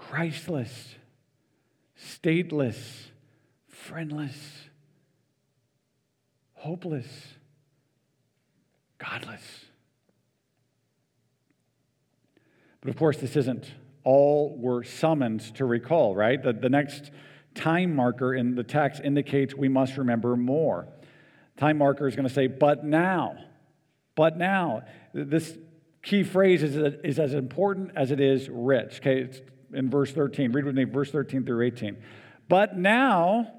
Christless, 0.00 0.94
stateless, 1.96 2.78
friendless, 3.68 4.34
hopeless, 6.54 7.06
godless. 8.98 9.42
But 12.80 12.88
of 12.88 12.96
course, 12.96 13.18
this 13.18 13.36
isn't 13.36 13.70
all 14.02 14.56
we're 14.58 14.84
summoned 14.84 15.40
to 15.56 15.66
recall, 15.66 16.16
right? 16.16 16.42
The, 16.42 16.54
the 16.54 16.70
next 16.70 17.10
time 17.54 17.94
marker 17.94 18.34
in 18.34 18.54
the 18.54 18.64
text 18.64 19.02
indicates 19.04 19.54
we 19.54 19.68
must 19.68 19.98
remember 19.98 20.34
more. 20.34 20.88
Time 21.58 21.76
marker 21.76 22.08
is 22.08 22.16
going 22.16 22.26
to 22.26 22.32
say, 22.32 22.46
but 22.46 22.84
now. 22.84 23.36
But 24.14 24.38
now. 24.38 24.84
This 25.12 25.58
key 26.02 26.22
phrase 26.22 26.62
is, 26.62 26.76
is 27.04 27.18
as 27.18 27.34
important 27.34 27.92
as 27.96 28.10
it 28.10 28.18
is 28.18 28.48
rich. 28.48 29.00
Okay, 29.00 29.20
it's 29.20 29.40
in 29.72 29.90
verse 29.90 30.12
13. 30.12 30.52
Read 30.52 30.64
with 30.64 30.74
me, 30.74 30.84
verse 30.84 31.10
13 31.10 31.44
through 31.44 31.66
18. 31.66 31.96
But 32.48 32.76
now, 32.76 33.52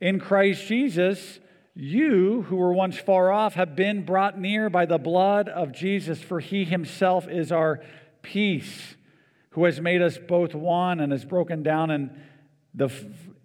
in 0.00 0.20
Christ 0.20 0.66
Jesus, 0.66 1.40
you 1.74 2.42
who 2.42 2.56
were 2.56 2.72
once 2.72 2.98
far 2.98 3.30
off 3.30 3.54
have 3.54 3.76
been 3.76 4.04
brought 4.04 4.38
near 4.38 4.70
by 4.70 4.86
the 4.86 4.98
blood 4.98 5.48
of 5.48 5.72
Jesus, 5.72 6.20
for 6.20 6.40
he 6.40 6.64
himself 6.64 7.28
is 7.28 7.52
our 7.52 7.80
peace, 8.22 8.96
who 9.50 9.64
has 9.64 9.80
made 9.80 10.02
us 10.02 10.18
both 10.18 10.54
one 10.54 11.00
and 11.00 11.12
has 11.12 11.24
broken 11.24 11.62
down 11.62 11.90
in, 11.90 12.10
the, 12.74 12.92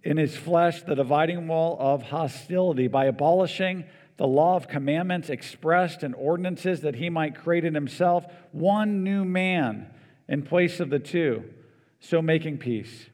in 0.02 0.16
his 0.16 0.36
flesh 0.36 0.82
the 0.82 0.94
dividing 0.94 1.48
wall 1.48 1.76
of 1.78 2.02
hostility 2.02 2.88
by 2.88 3.06
abolishing 3.06 3.84
the 4.16 4.26
law 4.26 4.56
of 4.56 4.68
commandments 4.68 5.28
expressed 5.28 6.02
in 6.02 6.14
ordinances 6.14 6.82
that 6.82 6.94
he 6.94 7.10
might 7.10 7.34
create 7.34 7.64
in 7.64 7.74
himself 7.74 8.24
one 8.52 9.02
new 9.02 9.24
man 9.24 9.90
in 10.28 10.42
place 10.42 10.80
of 10.80 10.90
the 10.90 10.98
two, 10.98 11.44
so 12.04 12.20
making 12.20 12.58
peace, 12.58 13.06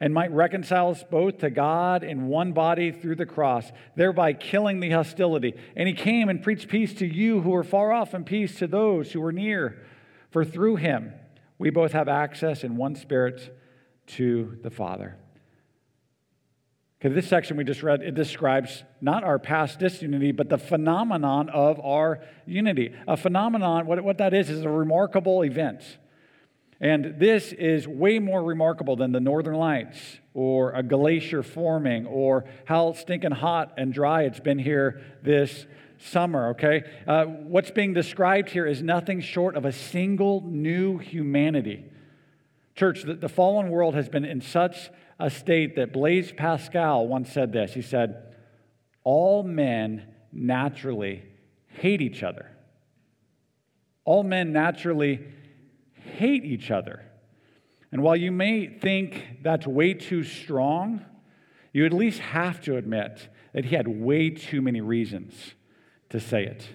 and 0.00 0.12
might 0.12 0.32
reconcile 0.32 0.90
us 0.90 1.02
both 1.10 1.38
to 1.38 1.48
God 1.48 2.04
in 2.04 2.26
one 2.26 2.52
body 2.52 2.92
through 2.92 3.16
the 3.16 3.24
cross, 3.26 3.72
thereby 3.96 4.34
killing 4.34 4.80
the 4.80 4.90
hostility. 4.90 5.54
And 5.74 5.88
he 5.88 5.94
came 5.94 6.28
and 6.28 6.42
preached 6.42 6.68
peace 6.68 6.92
to 6.94 7.06
you 7.06 7.40
who 7.40 7.50
were 7.50 7.64
far 7.64 7.92
off 7.92 8.12
and 8.12 8.26
peace 8.26 8.58
to 8.58 8.66
those 8.66 9.12
who 9.12 9.20
were 9.20 9.32
near. 9.32 9.82
For 10.30 10.44
through 10.44 10.76
him 10.76 11.14
we 11.58 11.70
both 11.70 11.92
have 11.92 12.08
access 12.08 12.64
in 12.64 12.76
one 12.76 12.96
spirit 12.96 13.56
to 14.08 14.58
the 14.62 14.70
Father. 14.70 15.16
Okay, 17.00 17.14
this 17.14 17.28
section 17.28 17.56
we 17.56 17.64
just 17.64 17.82
read, 17.82 18.02
it 18.02 18.14
describes 18.14 18.82
not 19.00 19.24
our 19.24 19.38
past 19.38 19.78
disunity, 19.78 20.32
but 20.32 20.48
the 20.48 20.58
phenomenon 20.58 21.48
of 21.48 21.80
our 21.80 22.20
unity. 22.46 22.94
A 23.06 23.16
phenomenon, 23.16 23.86
what, 23.86 24.02
what 24.02 24.18
that 24.18 24.34
is, 24.34 24.50
is 24.50 24.62
a 24.62 24.70
remarkable 24.70 25.42
event. 25.42 25.82
And 26.80 27.18
this 27.18 27.52
is 27.52 27.86
way 27.86 28.18
more 28.18 28.42
remarkable 28.42 28.96
than 28.96 29.12
the 29.12 29.20
northern 29.20 29.56
lights 29.56 29.98
or 30.34 30.72
a 30.72 30.82
glacier 30.82 31.42
forming 31.42 32.06
or 32.06 32.44
how 32.64 32.92
stinking 32.92 33.30
hot 33.30 33.74
and 33.76 33.92
dry 33.92 34.22
it's 34.22 34.40
been 34.40 34.58
here 34.58 35.00
this 35.22 35.66
summer, 35.98 36.50
okay? 36.50 36.82
Uh, 37.06 37.24
what's 37.24 37.70
being 37.70 37.94
described 37.94 38.50
here 38.50 38.66
is 38.66 38.82
nothing 38.82 39.20
short 39.20 39.56
of 39.56 39.64
a 39.64 39.72
single 39.72 40.42
new 40.42 40.98
humanity. 40.98 41.84
Church, 42.74 43.02
the, 43.02 43.14
the 43.14 43.28
fallen 43.28 43.70
world 43.70 43.94
has 43.94 44.08
been 44.08 44.24
in 44.24 44.40
such 44.40 44.90
a 45.18 45.30
state 45.30 45.76
that 45.76 45.92
Blaise 45.92 46.32
Pascal 46.32 47.06
once 47.06 47.30
said 47.30 47.52
this. 47.52 47.72
He 47.72 47.82
said, 47.82 48.34
All 49.04 49.44
men 49.44 50.06
naturally 50.32 51.22
hate 51.68 52.02
each 52.02 52.22
other. 52.22 52.50
All 54.04 54.24
men 54.24 54.52
naturally 54.52 55.24
hate 56.14 56.44
each 56.44 56.70
other. 56.70 57.04
And 57.92 58.02
while 58.02 58.16
you 58.16 58.32
may 58.32 58.66
think 58.66 59.38
that's 59.42 59.66
way 59.66 59.94
too 59.94 60.24
strong, 60.24 61.04
you 61.72 61.86
at 61.86 61.92
least 61.92 62.20
have 62.20 62.60
to 62.62 62.76
admit 62.76 63.28
that 63.52 63.66
he 63.66 63.76
had 63.76 63.86
way 63.86 64.30
too 64.30 64.60
many 64.60 64.80
reasons 64.80 65.54
to 66.10 66.18
say 66.18 66.44
it. 66.44 66.68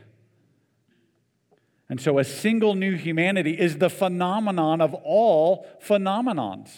And 1.89 1.99
so, 1.99 2.19
a 2.19 2.23
single 2.23 2.75
new 2.75 2.95
humanity 2.95 3.59
is 3.59 3.77
the 3.77 3.89
phenomenon 3.89 4.79
of 4.79 4.93
all 4.93 5.67
phenomenons. 5.83 6.69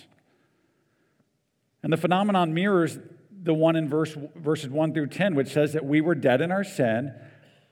And 1.84 1.92
the 1.92 1.98
phenomenon 1.98 2.54
mirrors 2.54 2.98
the 3.44 3.54
one 3.54 3.76
in 3.76 3.90
verse, 3.90 4.16
verses 4.36 4.70
1 4.70 4.94
through 4.94 5.08
10, 5.08 5.36
which 5.36 5.50
says 5.50 5.74
that 5.74 5.86
we 5.86 6.00
were 6.00 6.16
dead 6.16 6.42
in 6.42 6.52
our 6.52 6.64
sin, 6.64 7.14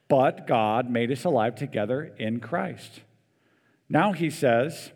but 0.08 0.47
God 0.47 0.89
made 0.89 1.12
us 1.12 1.23
alive 1.23 1.56
together 1.56 2.13
in 2.17 2.39
Christ. 2.39 3.02
Now 3.89 4.13
he 4.13 4.30
says, 4.30 4.91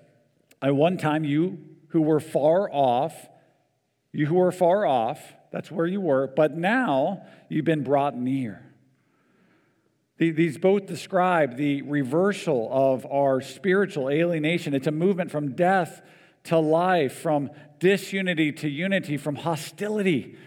At 0.62 0.76
one 0.76 0.98
time, 0.98 1.24
you 1.24 1.60
who 1.88 2.02
were 2.02 2.20
far 2.20 2.72
off, 2.72 3.30
you 4.12 4.28
who 4.28 4.36
were 4.36 4.52
far 4.52 4.86
off, 4.86 5.34
that's 5.52 5.72
where 5.72 5.86
you 5.86 6.02
were, 6.02 6.28
but 6.28 6.56
now 6.56 7.26
you've 7.50 7.66
been 7.66 7.84
brought 7.84 8.16
near. 8.16 8.74
These 10.18 10.58
both 10.58 10.86
describe 10.86 11.58
the 11.58 11.82
reversal 11.82 12.70
of 12.72 13.06
our 13.06 13.42
spiritual 13.42 14.10
alienation. 14.10 14.74
It's 14.74 14.88
a 14.88 14.92
movement 14.92 15.32
from 15.32 15.54
death 15.54 16.02
to 16.46 16.60
life, 16.60 17.14
from 17.14 17.50
disunity 17.80 18.52
to 18.52 18.70
unity, 18.70 19.18
from 19.18 19.36
hostility 19.36 20.38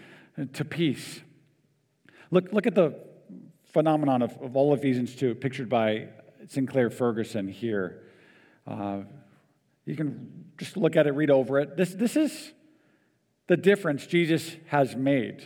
to 0.53 0.65
peace. 0.65 1.21
Look, 2.31 2.51
look 2.53 2.65
at 2.65 2.75
the 2.75 2.95
phenomenon 3.65 4.21
of, 4.21 4.37
of 4.41 4.55
all 4.55 4.73
Ephesians 4.73 5.15
2, 5.15 5.35
pictured 5.35 5.69
by 5.69 6.07
Sinclair 6.47 6.89
Ferguson 6.89 7.47
here. 7.47 8.03
Uh, 8.67 9.03
you 9.85 9.95
can 9.95 10.45
just 10.57 10.75
look 10.75 10.95
at 10.95 11.07
it, 11.07 11.11
read 11.11 11.31
over 11.31 11.59
it. 11.59 11.77
This, 11.77 11.93
this 11.93 12.15
is 12.17 12.51
the 13.47 13.55
difference 13.55 14.05
Jesus 14.05 14.55
has 14.67 14.95
made. 14.95 15.45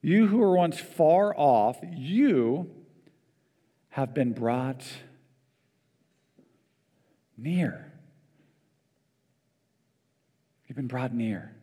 You 0.00 0.28
who 0.28 0.38
were 0.38 0.56
once 0.56 0.78
far 0.78 1.36
off, 1.36 1.78
you 1.82 2.70
have 3.88 4.14
been 4.14 4.32
brought 4.32 4.84
near. 7.36 7.92
You've 10.68 10.76
been 10.76 10.86
brought 10.86 11.12
near. 11.12 11.56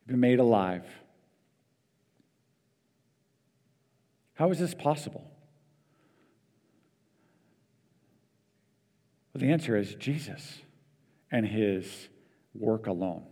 You've 0.00 0.08
been 0.08 0.20
made 0.20 0.38
alive. 0.38 0.84
How 4.36 4.50
is 4.50 4.58
this 4.58 4.74
possible? 4.74 5.24
Well, 9.32 9.40
the 9.40 9.50
answer 9.50 9.76
is 9.76 9.94
Jesus 9.96 10.60
and 11.30 11.46
his 11.46 12.08
work 12.54 12.86
alone. 12.86 13.24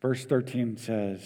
Verse 0.00 0.24
13 0.24 0.76
says, 0.76 1.22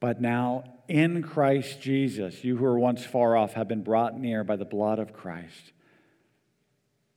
But 0.00 0.20
now 0.20 0.64
in 0.88 1.22
Christ 1.22 1.82
Jesus, 1.82 2.44
you 2.44 2.56
who 2.56 2.64
were 2.64 2.78
once 2.78 3.04
far 3.04 3.36
off 3.36 3.52
have 3.54 3.68
been 3.68 3.82
brought 3.82 4.18
near 4.18 4.42
by 4.42 4.56
the 4.56 4.64
blood 4.64 4.98
of 4.98 5.12
Christ. 5.12 5.72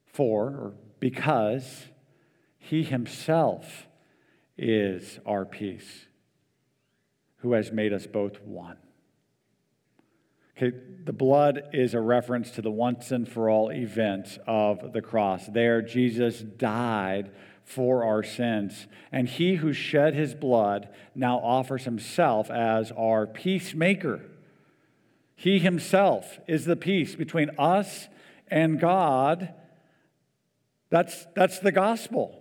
For, 0.05 0.47
or 0.47 0.73
because, 0.99 1.85
he 2.57 2.83
himself 2.83 3.87
is 4.57 5.19
our 5.25 5.45
peace, 5.45 6.05
who 7.37 7.53
has 7.53 7.71
made 7.71 7.93
us 7.93 8.07
both 8.07 8.41
one. 8.41 8.77
Okay, 10.61 10.77
the 11.05 11.13
blood 11.13 11.69
is 11.73 11.95
a 11.95 11.99
reference 11.99 12.51
to 12.51 12.61
the 12.61 12.69
once 12.69 13.11
and 13.11 13.27
for 13.27 13.49
all 13.49 13.71
event 13.71 14.37
of 14.45 14.93
the 14.93 15.01
cross. 15.01 15.47
There, 15.47 15.81
Jesus 15.81 16.41
died 16.41 17.31
for 17.63 18.03
our 18.03 18.21
sins. 18.21 18.85
And 19.11 19.27
he 19.27 19.55
who 19.55 19.73
shed 19.73 20.13
his 20.13 20.35
blood 20.35 20.89
now 21.15 21.39
offers 21.39 21.85
himself 21.85 22.51
as 22.51 22.91
our 22.91 23.25
peacemaker. 23.25 24.21
He 25.35 25.57
himself 25.57 26.39
is 26.47 26.65
the 26.65 26.75
peace 26.75 27.15
between 27.15 27.49
us 27.57 28.07
and 28.47 28.79
God. 28.79 29.55
That's, 30.91 31.25
that's 31.35 31.57
the 31.57 31.71
gospel. 31.71 32.39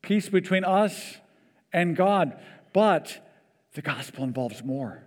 Peace 0.00 0.28
between 0.28 0.62
us 0.62 1.16
and 1.72 1.96
God. 1.96 2.38
But 2.72 3.18
the 3.74 3.82
gospel 3.82 4.22
involves 4.22 4.62
more. 4.62 5.05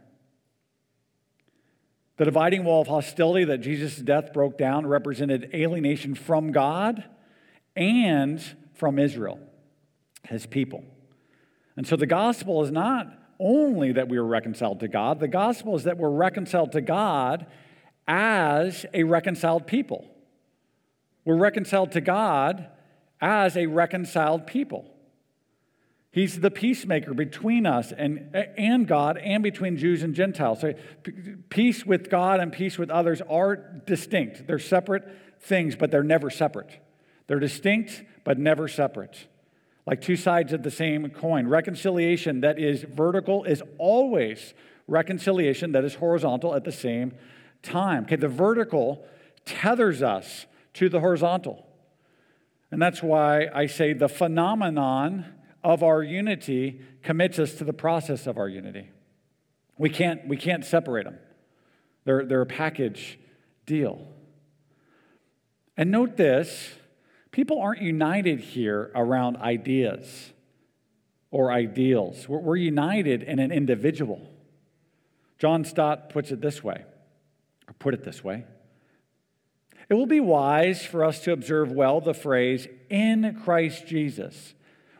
The 2.19 2.25
dividing 2.25 2.65
wall 2.65 2.81
of 2.81 2.89
hostility 2.89 3.45
that 3.45 3.59
Jesus' 3.59 3.95
death 3.95 4.33
broke 4.33 4.57
down 4.57 4.85
represented 4.85 5.51
alienation 5.53 6.15
from 6.15 6.51
God 6.51 7.05
and 7.77 8.43
from 8.73 8.99
Israel, 8.99 9.39
his 10.25 10.45
people. 10.45 10.83
And 11.77 11.87
so 11.87 11.95
the 11.95 12.05
gospel 12.05 12.61
is 12.61 12.71
not 12.71 13.07
only 13.39 13.93
that 13.93 14.09
we 14.09 14.17
are 14.17 14.25
reconciled 14.25 14.81
to 14.81 14.89
God, 14.89 15.21
the 15.21 15.29
gospel 15.29 15.77
is 15.77 15.85
that 15.85 15.97
we're 15.97 16.09
reconciled 16.09 16.73
to 16.73 16.81
God 16.81 17.45
as 18.05 18.85
a 18.93 19.03
reconciled 19.03 19.65
people. 19.65 20.05
We're 21.23 21.37
reconciled 21.37 21.93
to 21.93 22.01
God 22.01 22.67
as 23.21 23.55
a 23.55 23.67
reconciled 23.67 24.45
people. 24.45 24.93
He's 26.11 26.39
the 26.39 26.49
peacemaker 26.49 27.13
between 27.13 27.67
us 27.67 27.91
and, 27.91 28.35
and 28.57 28.87
God 28.87 29.17
and 29.17 29.43
between 29.43 29.77
Jews 29.77 30.01
and 30.01 30.15
Gentiles. 30.15 30.61
So 30.61 30.73
peace 31.49 31.85
with 31.85 32.09
God 32.09 32.39
and 32.39 32.51
peace 32.51 32.79
with 32.79 32.89
others 32.89 33.21
are 33.29 33.55
distinct. 33.85 34.47
They're 34.47 34.57
separate 34.57 35.07
things, 35.39 35.75
but 35.75 35.91
they're 35.91 36.03
never 36.03 36.31
separate. 36.31 36.79
They're 37.27 37.39
distinct, 37.39 38.03
but 38.23 38.39
never 38.39 38.67
separate. 38.67 39.27
Like 39.85 40.01
two 40.01 40.15
sides 40.15 40.51
of 40.51 40.63
the 40.63 40.71
same 40.71 41.07
coin. 41.11 41.47
Reconciliation 41.47 42.41
that 42.41 42.57
is 42.57 42.83
vertical 42.83 43.43
is 43.43 43.61
always 43.77 44.55
reconciliation 44.87 45.73
that 45.73 45.83
is 45.83 45.95
horizontal 45.95 46.55
at 46.55 46.63
the 46.63 46.71
same 46.71 47.13
time. 47.61 48.05
Okay, 48.05 48.15
the 48.15 48.27
vertical 48.27 49.05
tethers 49.45 50.01
us 50.01 50.47
to 50.73 50.89
the 50.89 50.99
horizontal. 50.99 51.67
And 52.71 52.81
that's 52.81 53.03
why 53.03 53.47
I 53.53 53.67
say 53.67 53.93
the 53.93 54.09
phenomenon 54.09 55.25
of 55.63 55.83
our 55.83 56.01
unity 56.01 56.81
commits 57.03 57.39
us 57.39 57.53
to 57.55 57.63
the 57.63 57.73
process 57.73 58.27
of 58.27 58.37
our 58.37 58.47
unity. 58.47 58.89
We 59.77 59.89
can't, 59.89 60.27
we 60.27 60.37
can't 60.37 60.65
separate 60.65 61.05
them, 61.05 61.17
they're, 62.05 62.25
they're 62.25 62.41
a 62.41 62.45
package 62.45 63.19
deal. 63.65 64.07
And 65.77 65.91
note 65.91 66.17
this 66.17 66.69
people 67.31 67.61
aren't 67.61 67.81
united 67.81 68.39
here 68.39 68.91
around 68.95 69.37
ideas 69.37 70.33
or 71.31 71.51
ideals, 71.51 72.27
we're, 72.27 72.39
we're 72.39 72.55
united 72.55 73.23
in 73.23 73.39
an 73.39 73.51
individual. 73.51 74.29
John 75.37 75.63
Stott 75.63 76.09
puts 76.09 76.31
it 76.31 76.41
this 76.41 76.63
way, 76.63 76.83
or 77.67 77.73
put 77.79 77.93
it 77.93 78.03
this 78.03 78.23
way. 78.23 78.43
It 79.89 79.93
will 79.93 80.05
be 80.05 80.19
wise 80.19 80.83
for 80.85 81.05
us 81.05 81.21
to 81.21 81.31
observe 81.31 81.71
well 81.71 82.01
the 82.01 82.13
phrase, 82.13 82.67
in 82.89 83.39
Christ 83.43 83.87
Jesus 83.87 84.53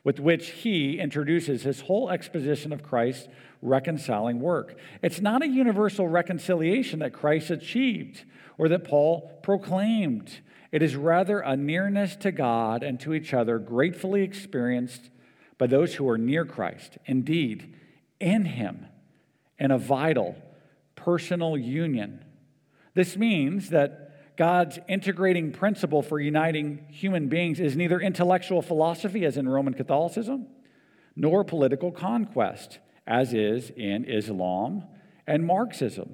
with 0.09 0.19
which 0.19 0.49
he 0.49 0.97
introduces 0.97 1.61
his 1.61 1.81
whole 1.81 2.09
exposition 2.09 2.73
of 2.73 2.81
Christ's 2.81 3.27
reconciling 3.61 4.39
work. 4.39 4.75
It's 5.03 5.21
not 5.21 5.43
a 5.43 5.47
universal 5.47 6.07
reconciliation 6.07 6.97
that 7.01 7.13
Christ 7.13 7.51
achieved 7.51 8.23
or 8.57 8.67
that 8.69 8.85
Paul 8.85 9.39
proclaimed. 9.43 10.39
It 10.71 10.81
is 10.81 10.95
rather 10.95 11.41
a 11.41 11.55
nearness 11.55 12.15
to 12.21 12.31
God 12.31 12.81
and 12.81 12.99
to 13.01 13.13
each 13.13 13.35
other 13.35 13.59
gratefully 13.59 14.23
experienced 14.23 15.11
by 15.59 15.67
those 15.67 15.93
who 15.93 16.09
are 16.09 16.17
near 16.17 16.43
Christ, 16.43 16.97
indeed, 17.05 17.75
in 18.19 18.45
him, 18.45 18.87
in 19.59 19.69
a 19.69 19.77
vital 19.77 20.35
personal 20.95 21.55
union. 21.55 22.25
This 22.95 23.15
means 23.15 23.69
that 23.69 24.08
God's 24.39 24.79
integrating 24.87 25.51
principle 25.51 26.01
for 26.01 26.17
uniting 26.17 26.85
human 26.89 27.27
beings 27.27 27.59
is 27.59 27.75
neither 27.75 27.99
intellectual 27.99 28.61
philosophy, 28.61 29.25
as 29.25 29.35
in 29.35 29.49
Roman 29.49 29.73
Catholicism, 29.73 30.47
nor 31.13 31.43
political 31.43 31.91
conquest, 31.91 32.79
as 33.05 33.33
is 33.33 33.69
in 33.71 34.05
Islam 34.05 34.85
and 35.27 35.45
Marxism, 35.45 36.13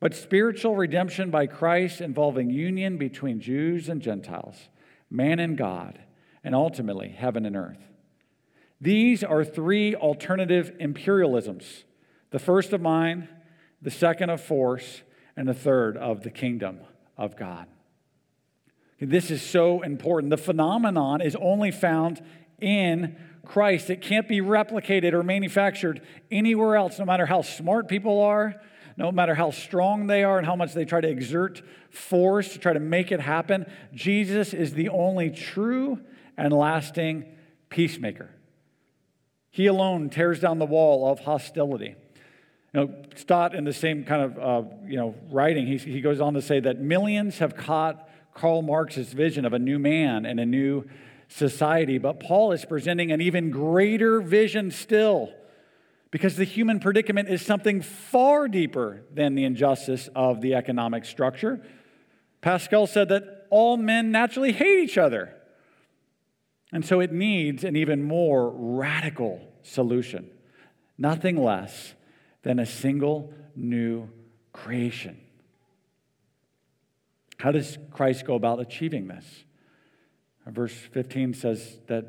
but 0.00 0.14
spiritual 0.14 0.74
redemption 0.74 1.30
by 1.30 1.46
Christ 1.46 2.00
involving 2.00 2.50
union 2.50 2.98
between 2.98 3.40
Jews 3.40 3.88
and 3.88 4.02
Gentiles, 4.02 4.68
man 5.08 5.38
and 5.38 5.56
God, 5.56 6.00
and 6.42 6.56
ultimately 6.56 7.10
heaven 7.10 7.46
and 7.46 7.54
earth. 7.54 7.92
These 8.80 9.22
are 9.22 9.44
three 9.44 9.94
alternative 9.94 10.72
imperialisms 10.80 11.84
the 12.32 12.40
first 12.40 12.72
of 12.72 12.80
mind, 12.80 13.28
the 13.80 13.92
second 13.92 14.28
of 14.28 14.40
force, 14.40 15.02
and 15.36 15.46
the 15.46 15.54
third 15.54 15.96
of 15.96 16.24
the 16.24 16.30
kingdom 16.30 16.80
of 17.18 17.36
God. 17.36 17.66
This 19.00 19.30
is 19.30 19.42
so 19.42 19.82
important. 19.82 20.30
The 20.30 20.36
phenomenon 20.36 21.20
is 21.20 21.36
only 21.36 21.70
found 21.70 22.22
in 22.60 23.16
Christ. 23.44 23.90
It 23.90 24.00
can't 24.00 24.28
be 24.28 24.40
replicated 24.40 25.12
or 25.12 25.22
manufactured 25.22 26.02
anywhere 26.30 26.76
else, 26.76 26.98
no 26.98 27.04
matter 27.04 27.26
how 27.26 27.42
smart 27.42 27.88
people 27.88 28.20
are, 28.20 28.60
no 28.96 29.12
matter 29.12 29.34
how 29.34 29.50
strong 29.50 30.06
they 30.06 30.24
are, 30.24 30.38
and 30.38 30.46
how 30.46 30.56
much 30.56 30.74
they 30.74 30.84
try 30.84 31.00
to 31.00 31.08
exert 31.08 31.62
force 31.90 32.52
to 32.52 32.58
try 32.58 32.72
to 32.72 32.80
make 32.80 33.12
it 33.12 33.20
happen. 33.20 33.70
Jesus 33.94 34.52
is 34.52 34.74
the 34.74 34.88
only 34.88 35.30
true 35.30 36.00
and 36.36 36.52
lasting 36.52 37.24
peacemaker. 37.68 38.30
He 39.50 39.66
alone 39.66 40.10
tears 40.10 40.40
down 40.40 40.58
the 40.58 40.66
wall 40.66 41.10
of 41.10 41.20
hostility. 41.20 41.94
You 42.74 42.80
know, 42.80 42.94
Stott, 43.16 43.54
in 43.54 43.64
the 43.64 43.72
same 43.72 44.04
kind 44.04 44.22
of 44.22 44.38
uh, 44.38 44.68
you 44.86 44.96
know 44.96 45.14
writing, 45.30 45.66
he, 45.66 45.78
he 45.78 46.00
goes 46.00 46.20
on 46.20 46.34
to 46.34 46.42
say 46.42 46.60
that 46.60 46.80
millions 46.80 47.38
have 47.38 47.56
caught 47.56 48.08
Karl 48.34 48.62
Marx's 48.62 49.12
vision 49.12 49.44
of 49.44 49.52
a 49.52 49.58
new 49.58 49.78
man 49.78 50.26
and 50.26 50.38
a 50.38 50.46
new 50.46 50.84
society, 51.28 51.98
but 51.98 52.20
Paul 52.20 52.52
is 52.52 52.64
presenting 52.64 53.12
an 53.12 53.20
even 53.20 53.50
greater 53.50 54.20
vision 54.20 54.70
still, 54.70 55.32
because 56.10 56.36
the 56.36 56.44
human 56.44 56.80
predicament 56.80 57.28
is 57.28 57.44
something 57.44 57.82
far 57.82 58.48
deeper 58.48 59.02
than 59.12 59.34
the 59.34 59.44
injustice 59.44 60.08
of 60.14 60.40
the 60.40 60.54
economic 60.54 61.04
structure. 61.04 61.60
Pascal 62.40 62.86
said 62.86 63.08
that 63.08 63.46
all 63.50 63.76
men 63.76 64.10
naturally 64.12 64.52
hate 64.52 64.78
each 64.78 64.96
other. 64.96 65.34
And 66.72 66.84
so 66.84 67.00
it 67.00 67.12
needs 67.12 67.64
an 67.64 67.76
even 67.76 68.02
more 68.02 68.50
radical 68.50 69.40
solution. 69.62 70.30
Nothing 70.96 71.42
less 71.42 71.94
than 72.48 72.58
a 72.58 72.64
single 72.64 73.30
new 73.54 74.08
creation. 74.54 75.20
How 77.36 77.52
does 77.52 77.76
Christ 77.90 78.24
go 78.24 78.36
about 78.36 78.58
achieving 78.58 79.06
this? 79.06 79.44
Verse 80.46 80.72
15 80.72 81.34
says 81.34 81.78
that 81.88 82.06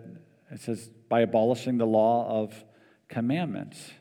it 0.49 0.61
says, 0.61 0.91
by 1.09 1.19
abolishing 1.19 1.77
the 1.77 1.85
law 1.85 2.41
of 2.41 2.53
commandments 3.09 3.91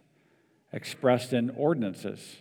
expressed 0.72 1.33
in 1.33 1.51
ordinances. 1.51 2.37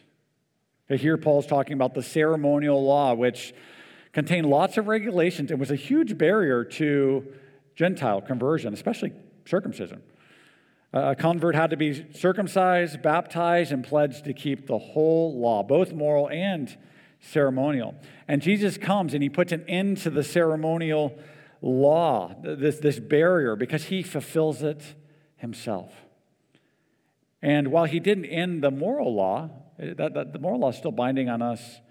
Here, 0.88 1.18
Paul's 1.18 1.48
talking 1.48 1.74
about 1.74 1.96
the 1.96 2.04
ceremonial 2.04 2.86
law, 2.86 3.16
which 3.16 3.52
contained 4.14 4.46
lots 4.46 4.78
of 4.78 4.88
regulations 4.88 5.50
and 5.50 5.60
was 5.60 5.72
a 5.72 5.76
huge 5.76 6.20
barrier 6.20 6.64
to 6.64 7.34
Gentile 7.74 8.22
conversion, 8.22 8.76
especially 8.76 9.14
circumcision. 9.48 10.04
A 10.93 11.15
convert 11.15 11.56
had 11.56 11.71
to 11.71 11.78
be 11.78 12.12
circumcised, 12.13 13.02
baptized, 13.02 13.71
and 13.71 13.84
pledged 13.84 14.23
to 14.26 14.34
keep 14.34 14.67
the 14.67 14.78
whole 14.78 15.38
law, 15.39 15.62
both 15.62 15.91
moral 15.91 16.30
and 16.30 16.76
ceremonial. 17.19 17.95
And 18.28 18.41
Jesus 18.41 18.78
comes 18.78 19.13
and 19.13 19.21
he 19.21 19.30
puts 19.30 19.52
an 19.52 19.65
end 19.67 19.97
to 20.00 20.10
the 20.10 20.23
ceremonial 20.23 21.17
law, 21.62 22.36
this, 22.41 22.80
this 22.80 23.00
barrier, 23.00 23.56
because 23.56 23.86
he 23.86 24.02
fulfills 24.02 24.63
it 24.63 24.95
himself. 25.36 25.91
And 27.41 27.69
while 27.69 27.86
he 27.86 28.00
didn't 28.00 28.26
end 28.26 28.63
the 28.63 28.71
moral 28.71 29.13
law, 29.13 29.50
eh, 29.80 29.93
that, 29.95 30.13
that, 30.13 30.34
the 30.34 30.39
moral 30.39 30.60
law 30.60 30.69
is 30.69 30.78
still 30.78 30.91
binding 30.91 31.30
on 31.30 31.41
us 31.41 31.82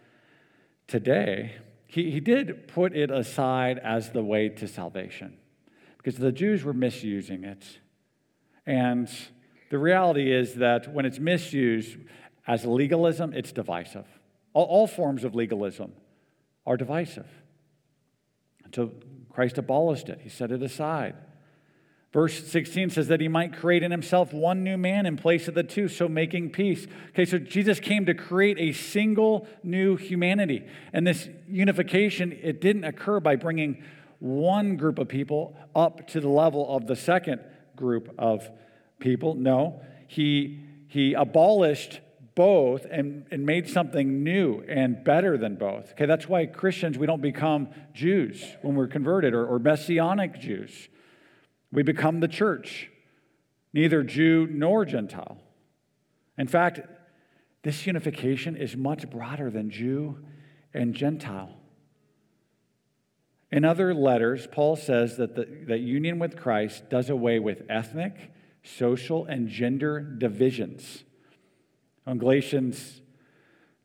today, 0.87 1.56
he, 1.87 2.11
he 2.11 2.20
did 2.20 2.68
put 2.68 2.96
it 2.96 3.11
aside 3.11 3.78
as 3.78 4.11
the 4.11 4.22
way 4.22 4.48
to 4.48 4.66
salvation 4.66 5.37
because 5.98 6.16
the 6.16 6.32
Jews 6.32 6.64
were 6.64 6.72
misusing 6.72 7.44
it. 7.44 7.78
And 8.66 9.09
the 9.70 9.79
reality 9.79 10.33
is 10.33 10.55
that 10.57 10.92
when 10.92 11.07
it's 11.07 11.18
misused 11.18 11.96
as 12.46 12.64
legalism, 12.64 13.33
it's 13.33 13.52
divisive. 13.52 14.07
All, 14.52 14.64
all 14.64 14.87
forms 14.87 15.24
of 15.24 15.35
legalism 15.35 15.92
are 16.66 16.76
divisive. 16.76 17.29
Until 18.64 18.92
Christ 19.31 19.59
abolished 19.59 20.09
it, 20.09 20.20
he 20.22 20.29
set 20.29 20.50
it 20.50 20.62
aside. 20.62 21.14
Verse 22.12 22.46
16 22.48 22.90
says 22.90 23.09
that 23.09 23.20
he 23.20 23.29
might 23.29 23.52
create 23.52 23.83
in 23.83 23.90
himself 23.90 24.33
one 24.33 24.64
new 24.64 24.79
man 24.79 25.05
in 25.05 25.16
place 25.16 25.48
of 25.48 25.55
the 25.55 25.62
two, 25.62 25.87
so 25.87 26.09
making 26.09 26.50
peace. 26.50 26.87
Okay, 27.11 27.26
so 27.26 27.38
Jesus 27.38 27.79
came 27.79 28.07
to 28.07 28.14
create 28.14 28.59
a 28.59 28.72
single 28.72 29.46
new 29.62 29.96
humanity. 29.96 30.64
And 30.94 31.07
this 31.07 31.29
unification, 31.46 32.33
it 32.42 32.61
didn't 32.61 32.85
occur 32.85 33.20
by 33.20 33.37
bringing 33.37 33.83
one 34.18 34.76
group 34.76 34.98
of 34.98 35.09
people 35.09 35.55
up 35.74 36.07
to 36.09 36.20
the 36.20 36.29
level 36.29 36.74
of 36.74 36.87
the 36.87 36.96
second 36.96 37.40
group 37.77 38.15
of 38.19 38.49
people. 38.99 39.35
No, 39.35 39.81
he, 40.09 40.61
he 40.89 41.15
abolished 41.15 42.01
both 42.35 42.87
and, 42.91 43.27
and 43.31 43.47
made 43.47 43.69
something 43.69 44.23
new 44.23 44.62
and 44.69 45.03
better 45.03 45.39
than 45.39 45.57
both. 45.57 45.93
Okay, 45.93 46.07
that's 46.07 46.29
why 46.29 46.47
Christians, 46.47 46.99
we 46.99 47.07
don't 47.07 47.23
become 47.23 47.69
Jews 47.93 48.45
when 48.62 48.75
we're 48.75 48.89
converted 48.89 49.35
or, 49.35 49.47
or 49.47 49.59
Messianic 49.59 50.39
Jews. 50.39 50.89
We 51.73 51.83
become 51.83 52.21
the 52.21 52.29
church, 52.29 52.91
neither 53.73 54.03
Jew 54.03 54.47
nor 54.51 54.85
Gentile. 54.85 55.39
In 56.39 56.47
fact, 56.47 56.81
this 57.62 57.87
unification 57.87 58.57
is 58.57 58.77
much 58.77 59.09
broader 59.11 59.51
than 59.51 59.71
Jew 59.71 60.19
and 60.75 60.95
Gentile. 60.95 61.57
In 63.57 63.64
other 63.64 63.95
letters, 63.95 64.47
Paul 64.47 64.77
says 64.77 65.16
that 65.16 65.35
the 65.35 65.49
that 65.66 65.81
union 65.81 66.19
with 66.19 66.37
Christ 66.37 66.90
does 66.90 67.09
away 67.09 67.38
with 67.38 67.62
ethnic, 67.71 68.31
social, 68.62 69.25
and 69.25 69.49
gender 69.49 69.99
divisions. 69.99 71.05
On 72.07 72.19
Galatians 72.19 73.01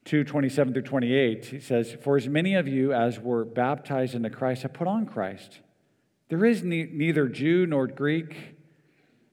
2 0.03 0.25
27 0.25 0.73
through 0.73 0.81
28, 0.81 1.45
he 1.45 1.59
says, 1.61 1.95
For 2.01 2.17
as 2.17 2.27
many 2.27 2.53
of 2.53 2.67
you 2.67 2.91
as 2.91 3.17
were 3.17 3.45
baptized 3.45 4.13
into 4.13 4.29
Christ 4.29 4.63
have 4.63 4.73
put 4.73 4.89
on 4.89 5.05
Christ. 5.05 5.61
There 6.27 6.43
is 6.43 6.63
ne- 6.63 6.89
neither 6.91 7.29
Jew 7.29 7.65
nor 7.65 7.87
Greek. 7.87 8.57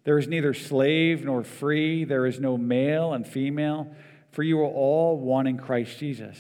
There 0.04 0.18
is 0.18 0.28
neither 0.28 0.54
slave 0.54 1.24
nor 1.24 1.42
free. 1.42 2.04
There 2.04 2.26
is 2.26 2.38
no 2.38 2.56
male 2.56 3.12
and 3.12 3.26
female, 3.26 3.92
for 4.30 4.44
you 4.44 4.60
are 4.60 4.66
all 4.66 5.18
one 5.18 5.48
in 5.48 5.58
Christ 5.58 5.98
Jesus. 5.98 6.38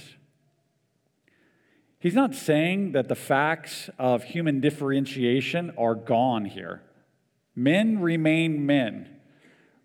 He's 1.98 2.14
not 2.14 2.34
saying 2.34 2.92
that 2.92 3.08
the 3.08 3.14
facts 3.14 3.90
of 3.98 4.24
human 4.24 4.60
differentiation 4.60 5.72
are 5.76 5.94
gone 5.94 6.44
here. 6.44 6.82
Men 7.56 8.00
remain 8.00 8.64
men, 8.64 9.08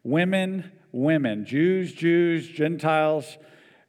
women, 0.04 0.72
women, 0.92 1.46
Jews, 1.46 1.92
Jews, 1.94 2.48
Gentiles, 2.48 3.38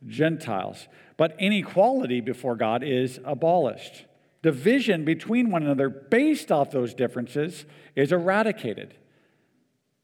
Gentiles. 0.07 0.89
But 1.17 1.37
inequality 1.39 2.21
before 2.21 2.57
God 2.57 2.83
is 2.83 3.21
abolished 3.25 4.07
division 4.45 5.07
between 5.07 5.51
one 5.51 5.63
another 5.63 5.89
based 5.89 6.53
off 6.53 6.71
those 6.71 6.93
differences 6.93 7.65
is 7.97 8.13
eradicated. 8.13 8.95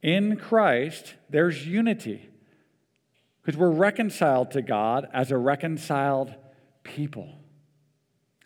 In 0.03 0.37
Christ, 0.37 1.15
there's 1.29 1.67
unity 1.67 2.31
because 3.43 3.59
we're 3.59 3.69
reconciled 3.69 4.51
to 4.53 4.63
God 4.63 5.07
as 5.13 5.31
a 5.31 5.37
reconciled 5.37 6.35
people. 6.85 7.35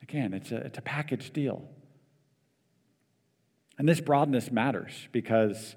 Again, 0.05 0.35
it's 0.35 0.53
a, 0.53 0.57
it's 0.57 0.77
a 0.77 0.83
package 0.83 1.33
deal. 1.33 1.67
And 3.79 3.89
this 3.89 4.03
broadness 4.03 4.51
matters 4.51 4.93
because 5.13 5.77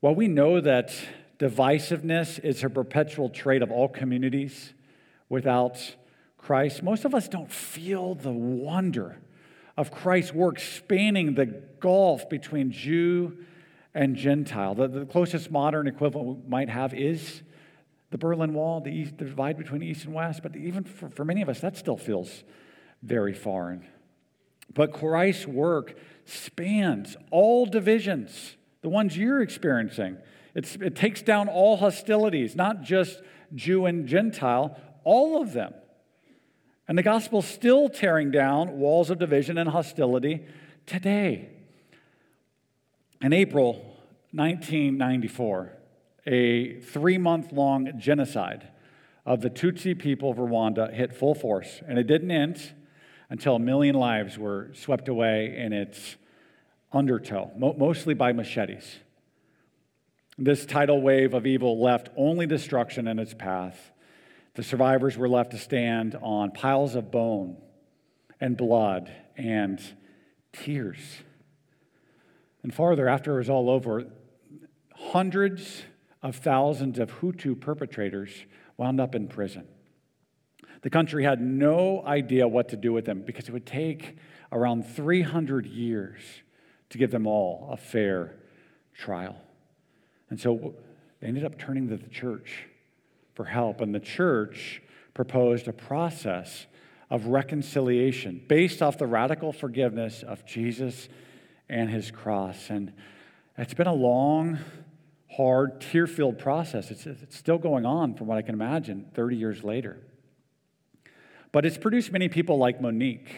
while 0.00 0.14
we 0.14 0.26
know 0.26 0.58
that 0.62 0.90
divisiveness 1.38 2.42
is 2.42 2.64
a 2.64 2.70
perpetual 2.70 3.28
trait 3.28 3.60
of 3.60 3.70
all 3.70 3.88
communities 3.88 4.72
without 5.28 5.96
Christ, 6.38 6.82
most 6.82 7.04
of 7.04 7.14
us 7.14 7.28
don't 7.28 7.52
feel 7.52 8.14
the 8.14 8.32
wonder 8.32 9.18
of 9.76 9.90
Christ's 9.90 10.32
work 10.32 10.58
spanning 10.58 11.34
the 11.34 11.44
gulf 11.80 12.30
between 12.30 12.72
Jew 12.72 13.36
and 13.92 14.16
Gentile. 14.16 14.74
The, 14.74 14.88
the 14.88 15.04
closest 15.04 15.50
modern 15.50 15.88
equivalent 15.88 16.44
we 16.44 16.48
might 16.48 16.70
have 16.70 16.94
is 16.94 17.42
the 18.10 18.16
Berlin 18.16 18.54
Wall, 18.54 18.80
the, 18.80 18.88
east, 18.90 19.18
the 19.18 19.26
divide 19.26 19.58
between 19.58 19.82
East 19.82 20.06
and 20.06 20.14
West, 20.14 20.42
but 20.42 20.56
even 20.56 20.84
for, 20.84 21.10
for 21.10 21.26
many 21.26 21.42
of 21.42 21.50
us, 21.50 21.60
that 21.60 21.76
still 21.76 21.98
feels 21.98 22.44
very 23.04 23.34
foreign. 23.34 23.86
But 24.72 24.92
Christ's 24.92 25.46
work 25.46 25.96
spans 26.24 27.16
all 27.30 27.66
divisions, 27.66 28.56
the 28.82 28.88
ones 28.88 29.16
you're 29.16 29.42
experiencing. 29.42 30.16
It's, 30.54 30.76
it 30.76 30.96
takes 30.96 31.22
down 31.22 31.48
all 31.48 31.76
hostilities, 31.76 32.56
not 32.56 32.82
just 32.82 33.20
Jew 33.54 33.86
and 33.86 34.06
Gentile, 34.06 34.76
all 35.04 35.40
of 35.40 35.52
them. 35.52 35.74
And 36.88 36.98
the 36.98 37.02
gospel's 37.02 37.46
still 37.46 37.88
tearing 37.88 38.30
down 38.30 38.78
walls 38.78 39.10
of 39.10 39.18
division 39.18 39.58
and 39.58 39.70
hostility 39.70 40.46
today. 40.86 41.50
In 43.20 43.32
April 43.32 43.74
1994, 44.32 45.72
a 46.26 46.80
three 46.80 47.18
month 47.18 47.52
long 47.52 47.98
genocide 47.98 48.68
of 49.24 49.40
the 49.40 49.50
Tutsi 49.50 49.98
people 49.98 50.30
of 50.30 50.36
Rwanda 50.36 50.92
hit 50.92 51.14
full 51.14 51.34
force, 51.34 51.80
and 51.86 51.98
it 51.98 52.06
didn't 52.06 52.30
end 52.30 52.74
until 53.30 53.56
a 53.56 53.60
million 53.60 53.94
lives 53.94 54.38
were 54.38 54.70
swept 54.74 55.08
away 55.08 55.56
in 55.56 55.72
its 55.72 56.16
undertow, 56.92 57.50
mostly 57.56 58.14
by 58.14 58.32
machetes. 58.32 58.98
This 60.36 60.66
tidal 60.66 61.00
wave 61.00 61.34
of 61.34 61.46
evil 61.46 61.80
left 61.82 62.08
only 62.16 62.46
destruction 62.46 63.08
in 63.08 63.18
its 63.18 63.34
path 63.34 63.92
the 64.54 64.62
survivors 64.62 65.16
were 65.16 65.28
left 65.28 65.50
to 65.50 65.58
stand 65.58 66.16
on 66.22 66.52
piles 66.52 66.94
of 66.94 67.10
bone 67.10 67.56
and 68.40 68.56
blood 68.56 69.12
and 69.36 69.82
tears. 70.52 70.98
And 72.62 72.72
farther, 72.72 73.08
after 73.08 73.34
it 73.34 73.38
was 73.38 73.50
all 73.50 73.68
over, 73.68 74.06
hundreds 74.94 75.82
of 76.22 76.36
thousands 76.36 76.98
of 76.98 77.10
Hutu 77.20 77.60
perpetrators 77.60 78.30
wound 78.76 79.00
up 79.00 79.14
in 79.14 79.26
prison. 79.28 79.66
The 80.84 80.90
country 80.90 81.24
had 81.24 81.40
no 81.40 82.04
idea 82.04 82.46
what 82.46 82.68
to 82.68 82.76
do 82.76 82.92
with 82.92 83.06
them 83.06 83.22
because 83.22 83.48
it 83.48 83.52
would 83.52 83.64
take 83.64 84.18
around 84.52 84.86
300 84.86 85.64
years 85.64 86.20
to 86.90 86.98
give 86.98 87.10
them 87.10 87.26
all 87.26 87.70
a 87.72 87.78
fair 87.78 88.36
trial. 88.92 89.34
And 90.28 90.38
so 90.38 90.74
they 91.20 91.28
ended 91.28 91.42
up 91.42 91.58
turning 91.58 91.88
to 91.88 91.96
the 91.96 92.10
church 92.10 92.66
for 93.32 93.46
help. 93.46 93.80
And 93.80 93.94
the 93.94 94.00
church 94.00 94.82
proposed 95.14 95.68
a 95.68 95.72
process 95.72 96.66
of 97.08 97.28
reconciliation 97.28 98.44
based 98.46 98.82
off 98.82 98.98
the 98.98 99.06
radical 99.06 99.54
forgiveness 99.54 100.22
of 100.22 100.44
Jesus 100.44 101.08
and 101.66 101.88
his 101.88 102.10
cross. 102.10 102.68
And 102.68 102.92
it's 103.56 103.72
been 103.72 103.86
a 103.86 103.94
long, 103.94 104.58
hard, 105.34 105.80
tear 105.80 106.06
filled 106.06 106.38
process. 106.38 106.90
It's, 106.90 107.06
it's 107.06 107.38
still 107.38 107.56
going 107.56 107.86
on, 107.86 108.16
from 108.16 108.26
what 108.26 108.36
I 108.36 108.42
can 108.42 108.54
imagine, 108.54 109.06
30 109.14 109.36
years 109.36 109.64
later. 109.64 109.98
But 111.54 111.64
it's 111.64 111.78
produced 111.78 112.10
many 112.10 112.28
people 112.28 112.58
like 112.58 112.80
Monique, 112.80 113.28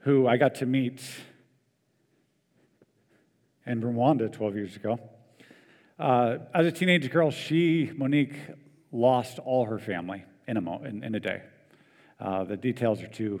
who 0.00 0.26
I 0.26 0.36
got 0.36 0.56
to 0.56 0.66
meet 0.66 1.02
in 3.64 3.80
Rwanda 3.80 4.30
12 4.30 4.54
years 4.54 4.76
ago. 4.76 5.00
Uh, 5.98 6.36
as 6.52 6.66
a 6.66 6.70
teenage 6.70 7.10
girl, 7.10 7.30
she, 7.30 7.90
Monique, 7.96 8.34
lost 8.92 9.38
all 9.38 9.64
her 9.64 9.78
family 9.78 10.26
in 10.46 10.58
a, 10.58 10.60
mo- 10.60 10.82
in, 10.84 11.02
in 11.02 11.14
a 11.14 11.20
day. 11.20 11.40
Uh, 12.20 12.44
the 12.44 12.58
details 12.58 13.00
are 13.00 13.08
too 13.08 13.40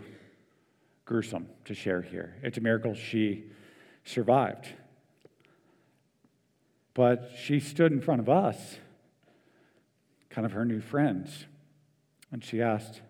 gruesome 1.04 1.46
to 1.66 1.74
share 1.74 2.00
here. 2.00 2.36
It's 2.42 2.56
a 2.56 2.62
miracle 2.62 2.94
she 2.94 3.44
survived. 4.06 4.68
But 6.94 7.32
she 7.38 7.60
stood 7.60 7.92
in 7.92 8.00
front 8.00 8.22
of 8.22 8.30
us, 8.30 8.78
kind 10.30 10.46
of 10.46 10.52
her 10.52 10.64
new 10.64 10.80
friends, 10.80 11.44
and 12.32 12.42
she 12.42 12.62
asked, 12.62 13.02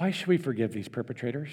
Why 0.00 0.10
should 0.10 0.28
we 0.28 0.38
forgive 0.38 0.72
these 0.72 0.88
perpetrators? 0.88 1.50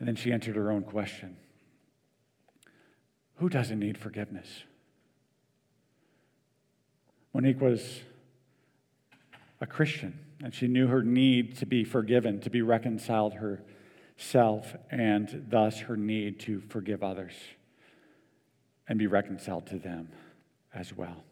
And 0.00 0.08
then 0.08 0.16
she 0.16 0.32
answered 0.32 0.56
her 0.56 0.72
own 0.72 0.82
question 0.82 1.36
Who 3.36 3.48
doesn't 3.48 3.78
need 3.78 3.96
forgiveness? 3.96 4.48
Monique 7.32 7.60
was 7.60 8.00
a 9.60 9.66
Christian, 9.66 10.18
and 10.42 10.52
she 10.52 10.66
knew 10.66 10.88
her 10.88 11.04
need 11.04 11.56
to 11.58 11.66
be 11.66 11.84
forgiven, 11.84 12.40
to 12.40 12.50
be 12.50 12.62
reconciled 12.62 13.34
herself, 13.34 14.74
and 14.90 15.46
thus 15.48 15.78
her 15.78 15.96
need 15.96 16.40
to 16.40 16.62
forgive 16.62 17.04
others 17.04 17.34
and 18.88 18.98
be 18.98 19.06
reconciled 19.06 19.68
to 19.68 19.78
them 19.78 20.08
as 20.74 20.92
well. 20.92 21.22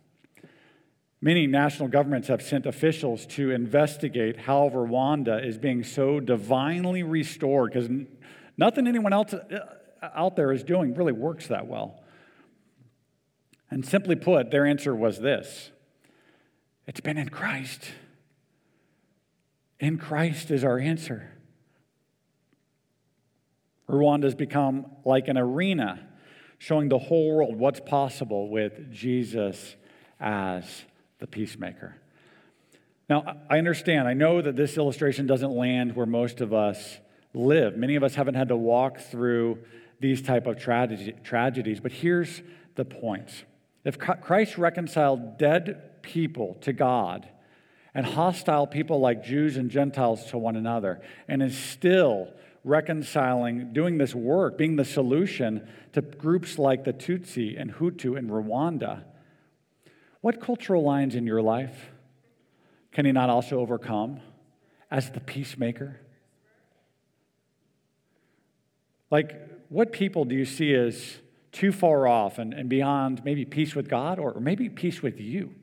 Many 1.26 1.48
national 1.48 1.88
governments 1.88 2.28
have 2.28 2.40
sent 2.40 2.66
officials 2.66 3.26
to 3.30 3.50
investigate 3.50 4.38
how 4.38 4.68
Rwanda 4.68 5.44
is 5.44 5.58
being 5.58 5.82
so 5.82 6.20
divinely 6.20 7.02
restored 7.02 7.72
because 7.72 7.90
nothing 8.56 8.86
anyone 8.86 9.12
else 9.12 9.34
uh, 9.34 9.58
out 10.14 10.36
there 10.36 10.52
is 10.52 10.62
doing 10.62 10.94
really 10.94 11.12
works 11.12 11.48
that 11.48 11.66
well. 11.66 12.00
And 13.72 13.84
simply 13.84 14.14
put, 14.14 14.52
their 14.52 14.64
answer 14.64 14.94
was 14.94 15.18
this 15.18 15.72
it's 16.86 17.00
been 17.00 17.18
in 17.18 17.28
Christ. 17.28 17.90
In 19.80 19.98
Christ 19.98 20.52
is 20.52 20.62
our 20.62 20.78
answer. 20.78 21.32
Rwanda 23.90 24.22
has 24.22 24.36
become 24.36 24.86
like 25.04 25.26
an 25.26 25.36
arena 25.36 26.06
showing 26.58 26.88
the 26.88 27.00
whole 27.00 27.34
world 27.34 27.56
what's 27.56 27.80
possible 27.80 28.48
with 28.48 28.92
Jesus 28.92 29.74
as 30.20 30.84
the 31.18 31.26
peacemaker. 31.26 31.96
Now, 33.08 33.36
I 33.48 33.58
understand, 33.58 34.08
I 34.08 34.14
know 34.14 34.42
that 34.42 34.56
this 34.56 34.76
illustration 34.76 35.26
doesn't 35.26 35.52
land 35.52 35.94
where 35.94 36.06
most 36.06 36.40
of 36.40 36.52
us 36.52 36.98
live. 37.34 37.76
Many 37.76 37.94
of 37.94 38.02
us 38.02 38.14
haven't 38.14 38.34
had 38.34 38.48
to 38.48 38.56
walk 38.56 38.98
through 38.98 39.58
these 40.00 40.20
type 40.20 40.46
of 40.46 40.58
tragedy, 40.58 41.14
tragedies, 41.22 41.80
but 41.80 41.92
here's 41.92 42.42
the 42.74 42.84
point. 42.84 43.44
If 43.84 43.98
Christ 43.98 44.58
reconciled 44.58 45.38
dead 45.38 46.02
people 46.02 46.56
to 46.62 46.72
God 46.72 47.28
and 47.94 48.04
hostile 48.04 48.66
people 48.66 49.00
like 49.00 49.24
Jews 49.24 49.56
and 49.56 49.70
Gentiles 49.70 50.26
to 50.26 50.38
one 50.38 50.56
another, 50.56 51.00
and 51.28 51.42
is 51.42 51.56
still 51.56 52.28
reconciling, 52.64 53.72
doing 53.72 53.96
this 53.96 54.14
work, 54.14 54.58
being 54.58 54.76
the 54.76 54.84
solution 54.84 55.66
to 55.92 56.02
groups 56.02 56.58
like 56.58 56.84
the 56.84 56.92
Tutsi 56.92 57.58
and 57.58 57.72
Hutu 57.72 58.18
in 58.18 58.28
Rwanda, 58.28 59.04
what 60.26 60.40
cultural 60.40 60.82
lines 60.82 61.14
in 61.14 61.24
your 61.24 61.40
life 61.40 61.92
can 62.90 63.04
he 63.04 63.12
not 63.12 63.30
also 63.30 63.60
overcome 63.60 64.18
as 64.90 65.08
the 65.12 65.20
peacemaker? 65.20 66.00
Like, 69.08 69.40
what 69.68 69.92
people 69.92 70.24
do 70.24 70.34
you 70.34 70.44
see 70.44 70.74
as 70.74 71.18
too 71.52 71.70
far 71.70 72.08
off 72.08 72.40
and, 72.40 72.52
and 72.52 72.68
beyond 72.68 73.24
maybe 73.24 73.44
peace 73.44 73.76
with 73.76 73.88
God 73.88 74.18
or, 74.18 74.32
or 74.32 74.40
maybe 74.40 74.68
peace 74.68 75.00
with 75.00 75.20
you? 75.20 75.54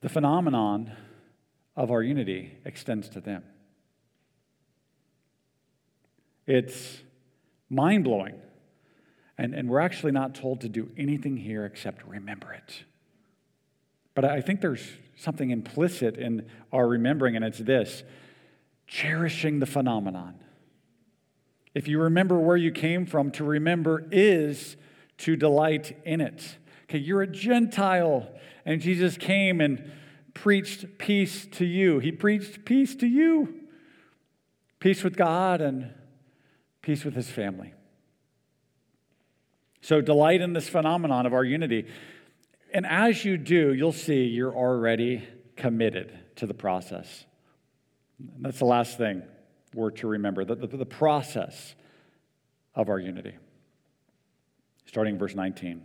The 0.00 0.08
phenomenon 0.08 0.90
of 1.76 1.92
our 1.92 2.02
unity 2.02 2.58
extends 2.64 3.08
to 3.10 3.20
them. 3.20 3.44
It's 6.44 6.98
mind 7.68 8.02
blowing. 8.02 8.34
And, 9.40 9.54
and 9.54 9.70
we're 9.70 9.80
actually 9.80 10.12
not 10.12 10.34
told 10.34 10.60
to 10.60 10.68
do 10.68 10.90
anything 10.98 11.38
here 11.38 11.64
except 11.64 12.06
remember 12.06 12.52
it. 12.52 12.84
But 14.14 14.26
I 14.26 14.42
think 14.42 14.60
there's 14.60 14.86
something 15.16 15.48
implicit 15.48 16.18
in 16.18 16.46
our 16.70 16.86
remembering, 16.86 17.36
and 17.36 17.44
it's 17.44 17.58
this 17.58 18.02
cherishing 18.86 19.58
the 19.58 19.64
phenomenon. 19.64 20.34
If 21.74 21.88
you 21.88 22.02
remember 22.02 22.38
where 22.38 22.56
you 22.58 22.70
came 22.70 23.06
from, 23.06 23.30
to 23.32 23.44
remember 23.44 24.06
is 24.12 24.76
to 25.18 25.36
delight 25.36 25.96
in 26.04 26.20
it. 26.20 26.58
Okay, 26.82 26.98
you're 26.98 27.22
a 27.22 27.26
Gentile, 27.26 28.28
and 28.66 28.78
Jesus 28.78 29.16
came 29.16 29.62
and 29.62 29.90
preached 30.34 30.98
peace 30.98 31.46
to 31.52 31.64
you. 31.64 31.98
He 31.98 32.12
preached 32.12 32.66
peace 32.66 32.94
to 32.96 33.06
you 33.06 33.54
peace 34.80 35.02
with 35.02 35.16
God 35.16 35.62
and 35.62 35.92
peace 36.82 37.06
with 37.06 37.14
his 37.14 37.30
family. 37.30 37.72
So, 39.82 40.00
delight 40.00 40.40
in 40.40 40.52
this 40.52 40.68
phenomenon 40.68 41.26
of 41.26 41.32
our 41.32 41.44
unity. 41.44 41.86
And 42.72 42.86
as 42.86 43.24
you 43.24 43.36
do, 43.36 43.72
you'll 43.72 43.92
see 43.92 44.24
you're 44.24 44.54
already 44.54 45.26
committed 45.56 46.18
to 46.36 46.46
the 46.46 46.54
process. 46.54 47.24
And 48.18 48.44
that's 48.44 48.58
the 48.58 48.66
last 48.66 48.98
thing 48.98 49.22
we're 49.74 49.90
to 49.92 50.08
remember 50.08 50.44
the, 50.44 50.54
the, 50.54 50.66
the 50.66 50.86
process 50.86 51.74
of 52.74 52.88
our 52.88 52.98
unity. 52.98 53.34
Starting 54.86 55.18
verse 55.18 55.34
19. 55.34 55.82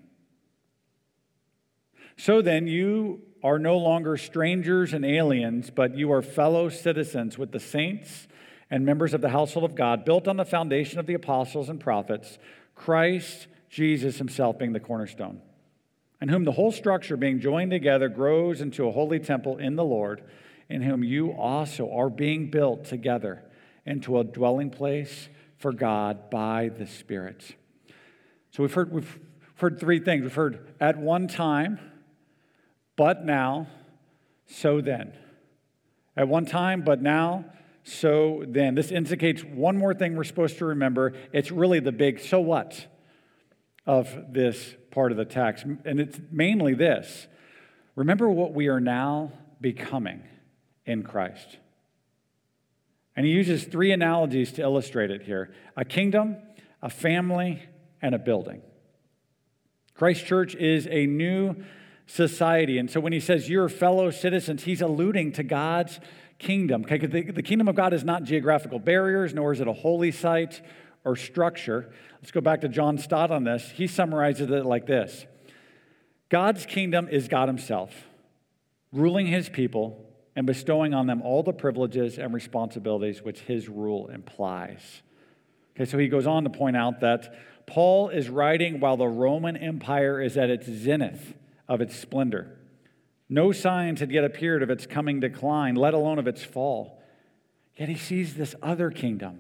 So 2.18 2.42
then, 2.42 2.68
you 2.68 3.22
are 3.44 3.60
no 3.60 3.78
longer 3.78 4.18
strangers 4.18 4.94
and 4.94 5.06
aliens, 5.06 5.70
but 5.70 5.96
you 5.96 6.12
are 6.12 6.22
fellow 6.22 6.70
citizens 6.70 7.38
with 7.38 7.52
the 7.52 7.60
saints 7.60 8.28
and 8.72 8.86
members 8.86 9.14
of 9.14 9.22
the 9.22 9.30
household 9.30 9.64
of 9.64 9.76
God, 9.76 10.06
built 10.06 10.28
on 10.28 10.38
the 10.38 10.46
foundation 10.46 10.98
of 11.00 11.06
the 11.06 11.14
apostles 11.14 11.70
and 11.70 11.80
prophets, 11.80 12.40
Christ 12.74 13.48
Jesus 13.76 14.20
himself 14.20 14.58
being 14.58 14.72
the 14.72 14.80
cornerstone, 14.80 15.42
in 16.22 16.30
whom 16.30 16.46
the 16.46 16.54
whole 16.54 16.72
structure, 16.72 17.18
being 17.18 17.42
joined 17.42 17.72
together, 17.72 18.08
grows 18.08 18.62
into 18.62 18.88
a 18.88 18.92
holy 18.94 19.20
temple 19.20 19.58
in 19.58 19.76
the 19.76 19.84
Lord 19.84 20.24
in 20.70 20.82
whom 20.82 21.04
you 21.04 21.34
also 21.34 21.92
are 21.92 22.10
being 22.10 22.50
built 22.50 22.86
together 22.86 23.44
into 23.86 24.18
a 24.18 24.24
dwelling 24.24 24.70
place 24.70 25.28
for 25.58 25.74
God 25.74 26.30
by 26.30 26.70
the 26.70 26.88
Spirit. 26.88 27.58
So 28.52 28.64
we've 28.64 28.74
heard, 28.74 28.94
we've 28.94 29.20
heard 29.58 29.78
three 29.78 30.00
things. 30.00 30.24
We've 30.24 30.34
heard 30.34 30.74
at 30.80 30.98
one 30.98 31.28
time, 31.28 31.78
but 32.96 33.26
now, 33.26 33.68
so 34.46 34.80
then. 34.80 35.12
At 36.16 36.30
one 36.30 36.46
time, 36.46 36.82
but 36.82 37.02
now, 37.02 37.44
so 37.84 38.46
then. 38.48 38.74
This 38.74 38.90
indicates 38.90 39.44
one 39.44 39.76
more 39.76 39.94
thing 39.94 40.16
we're 40.16 40.24
supposed 40.24 40.60
to 40.60 40.66
remember. 40.66 41.12
It's 41.34 41.52
really 41.52 41.82
the 41.82 41.92
big 41.92 42.22
so 42.22 42.40
what 42.40 42.88
of 43.86 44.34
this 44.34 44.76
part 44.92 45.12
of 45.12 45.18
the 45.18 45.26
text. 45.26 45.66
And 45.66 46.00
it's 46.00 46.20
mainly 46.32 46.74
this 46.74 47.28
remember 47.96 48.30
what 48.30 48.54
we 48.54 48.68
are 48.68 48.80
now 48.80 49.32
becoming 49.62 50.24
in 50.86 51.04
Christ. 51.04 51.58
And 53.16 53.26
he 53.26 53.32
uses 53.32 53.64
three 53.64 53.92
analogies 53.92 54.52
to 54.54 54.62
illustrate 54.62 55.12
it 55.12 55.24
here 55.24 55.54
a 55.78 55.86
kingdom, 55.86 56.38
a 56.82 56.90
family, 56.90 57.64
and 58.02 58.14
a 58.14 58.20
building. 58.20 58.62
Christ 59.94 60.26
Church 60.26 60.56
is 60.56 60.88
a 60.90 61.06
new 61.06 61.56
society. 62.06 62.78
And 62.78 62.92
so 62.92 63.00
when 63.00 63.14
he 63.14 63.20
says 63.20 63.50
you're 63.50 63.70
fellow 63.70 64.12
citizens, 64.12 64.64
he's 64.64 64.82
alluding 64.82 65.32
to 65.34 65.44
God's 65.44 66.00
kingdom. 66.38 66.84
Okay, 66.84 66.98
the, 66.98 67.32
the 67.32 67.42
kingdom 67.42 67.68
of 67.68 67.76
God 67.76 67.94
is 67.94 68.04
not 68.04 68.24
geographical 68.24 68.80
barriers, 68.80 69.34
nor 69.34 69.54
is 69.54 69.62
it 69.62 69.68
a 69.68 69.74
holy 69.74 70.12
site 70.12 70.62
or 71.06 71.16
structure. 71.16 71.92
Let's 72.22 72.32
go 72.32 72.42
back 72.42 72.62
to 72.62 72.68
John 72.68 72.98
Stott 72.98 73.32
on 73.32 73.44
this. 73.46 73.72
He 73.72 73.88
summarizes 73.88 74.50
it 74.50 74.66
like 74.66 74.88
this 74.88 75.26
God's 76.30 76.66
kingdom 76.66 77.08
is 77.08 77.28
God 77.28 77.48
Himself, 77.48 78.08
ruling 78.92 79.28
His 79.28 79.48
people 79.48 80.06
and 80.36 80.46
bestowing 80.46 80.94
on 80.94 81.08
them 81.08 81.22
all 81.22 81.44
the 81.44 81.54
privileges 81.54 82.18
and 82.18 82.34
responsibilities 82.34 83.22
which 83.22 83.42
his 83.42 83.70
rule 83.70 84.08
implies. 84.08 85.02
Okay, 85.76 85.86
so 85.86 85.98
he 85.98 86.08
goes 86.08 86.28
on 86.28 86.44
to 86.44 86.50
point 86.50 86.76
out 86.76 87.00
that 87.00 87.34
Paul 87.66 88.10
is 88.10 88.30
writing 88.30 88.80
while 88.80 88.98
the 88.98 89.08
Roman 89.08 89.56
Empire 89.58 90.22
is 90.22 90.38
at 90.38 90.50
its 90.50 90.68
zenith 90.68 91.36
of 91.68 91.82
its 91.82 91.96
splendor. 91.96 92.58
No 93.28 93.52
signs 93.52 94.02
had 94.02 94.12
yet 94.12 94.24
appeared 94.24 94.62
of 94.62 94.70
its 94.70 94.86
coming 94.86 95.20
decline, 95.20 95.76
let 95.76 95.94
alone 95.94 96.20
of 96.20 96.28
its 96.28 96.44
fall. 96.44 97.02
Yet 97.76 97.90
he 97.90 97.96
sees 97.96 98.36
this 98.36 98.56
other 98.62 98.92
kingdom, 98.92 99.40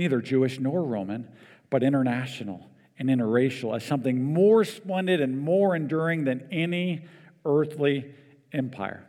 neither 0.00 0.22
Jewish 0.22 0.58
nor 0.58 0.82
Roman, 0.82 1.28
but 1.68 1.82
international 1.82 2.66
and 2.98 3.10
interracial, 3.10 3.76
as 3.76 3.84
something 3.84 4.22
more 4.22 4.64
splendid 4.64 5.20
and 5.20 5.38
more 5.38 5.76
enduring 5.76 6.24
than 6.24 6.48
any 6.50 7.04
earthly 7.44 8.06
empire. 8.50 9.06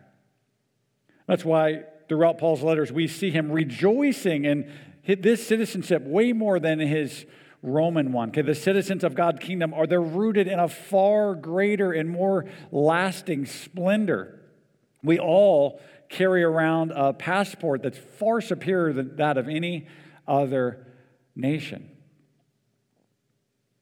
That's 1.28 1.46
why 1.46 1.84
throughout 2.10 2.38
Paul's 2.40 2.62
letters, 2.62 2.92
we 2.92 3.08
see 3.08 3.32
him 3.32 3.54
rejoicing 3.54 4.44
in 4.44 4.70
this 5.08 5.48
citizenship 5.48 6.04
way 6.04 6.34
more 6.34 6.60
than 6.60 6.80
his 6.80 7.26
Roman 7.64 8.12
one. 8.12 8.30
Okay, 8.30 8.42
the 8.42 8.54
citizens 8.54 9.06
of 9.06 9.16
God's 9.16 9.40
kingdom 9.40 9.74
are 9.74 9.88
they're 9.88 10.02
rooted 10.02 10.50
in 10.50 10.60
a 10.60 10.68
far 10.68 11.36
greater 11.36 11.94
and 11.94 12.10
more 12.10 12.48
lasting 12.70 13.46
splendor. 13.46 14.42
We 15.04 15.20
all 15.20 15.80
carry 16.10 16.44
around 16.44 16.92
a 16.92 17.14
passport 17.14 17.82
that's 17.82 17.98
far 17.98 18.42
superior 18.42 18.92
than 18.92 19.16
that 19.16 19.38
of 19.38 19.48
any 19.48 19.88
other 20.32 20.88
nation. 21.36 21.90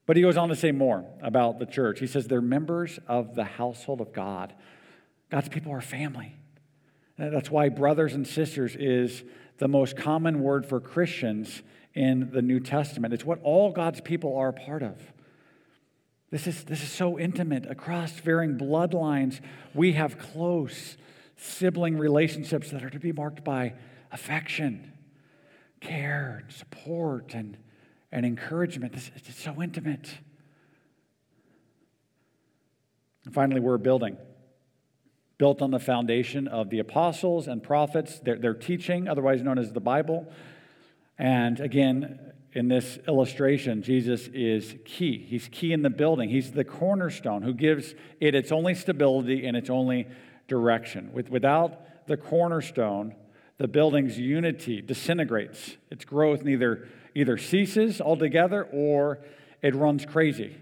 But 0.05 0.15
he 0.15 0.23
goes 0.23 0.37
on 0.37 0.49
to 0.49 0.55
say 0.55 0.71
more 0.71 1.05
about 1.21 1.59
the 1.59 1.67
church. 1.67 1.99
He 1.99 2.07
says 2.07 2.27
they're 2.27 2.41
members 2.41 2.99
of 3.07 3.35
the 3.35 3.43
household 3.43 4.01
of 4.01 4.11
God. 4.11 4.53
God's 5.29 5.49
people 5.49 5.71
are 5.71 5.81
family. 5.81 6.33
That's 7.19 7.51
why 7.51 7.69
brothers 7.69 8.15
and 8.15 8.25
sisters 8.25 8.75
is 8.75 9.23
the 9.59 9.67
most 9.67 9.95
common 9.95 10.41
word 10.41 10.65
for 10.65 10.79
Christians 10.79 11.61
in 11.93 12.31
the 12.31 12.41
New 12.41 12.59
Testament. 12.59 13.13
It's 13.13 13.25
what 13.25 13.39
all 13.43 13.71
God's 13.71 14.01
people 14.01 14.35
are 14.37 14.49
a 14.49 14.53
part 14.53 14.81
of. 14.81 14.97
This 16.31 16.47
is, 16.47 16.63
this 16.63 16.81
is 16.81 16.91
so 16.91 17.19
intimate. 17.19 17.69
Across 17.69 18.13
varying 18.21 18.57
bloodlines, 18.57 19.41
we 19.73 19.93
have 19.93 20.17
close 20.17 20.97
sibling 21.37 21.97
relationships 21.97 22.71
that 22.71 22.83
are 22.83 22.89
to 22.89 22.99
be 22.99 23.11
marked 23.11 23.43
by 23.43 23.73
affection, 24.11 24.91
care, 25.79 26.43
and 26.43 26.51
support, 26.51 27.33
and, 27.33 27.57
and 28.11 28.25
encouragement. 28.25 28.93
This, 28.93 29.11
it's 29.15 29.41
so 29.41 29.61
intimate. 29.61 30.17
And 33.25 33.33
finally, 33.33 33.59
we're 33.59 33.77
building 33.77 34.17
built 35.39 35.61
on 35.61 35.71
the 35.71 35.79
foundation 35.79 36.47
of 36.49 36.69
the 36.69 36.79
apostles 36.79 37.47
and 37.47 37.63
prophets, 37.63 38.19
their, 38.19 38.37
their 38.37 38.53
teaching, 38.53 39.07
otherwise 39.07 39.41
known 39.41 39.57
as 39.57 39.71
the 39.71 39.79
Bible. 39.79 40.31
And 41.17 41.59
again, 41.61 42.19
in 42.51 42.67
this 42.67 42.99
illustration, 43.07 43.81
Jesus 43.81 44.27
is 44.27 44.75
key. 44.83 45.17
He's 45.17 45.47
key 45.47 45.71
in 45.71 45.81
the 45.81 45.89
building. 45.89 46.29
He's 46.29 46.51
the 46.51 46.65
cornerstone 46.65 47.41
who 47.41 47.53
gives 47.53 47.95
it 48.19 48.35
its 48.35 48.51
only 48.51 48.75
stability 48.75 49.45
and 49.45 49.55
its 49.55 49.69
only 49.69 50.07
direction. 50.49 51.13
With, 51.13 51.29
without 51.29 52.07
the 52.07 52.17
cornerstone, 52.17 53.15
the 53.59 53.67
building's 53.67 54.17
unity 54.17 54.81
disintegrates. 54.81 55.77
Its 55.91 56.05
growth 56.05 56.43
neither 56.43 56.87
either 57.13 57.37
ceases 57.37 58.01
altogether 58.01 58.63
or 58.71 59.19
it 59.61 59.75
runs 59.75 60.05
crazy 60.05 60.55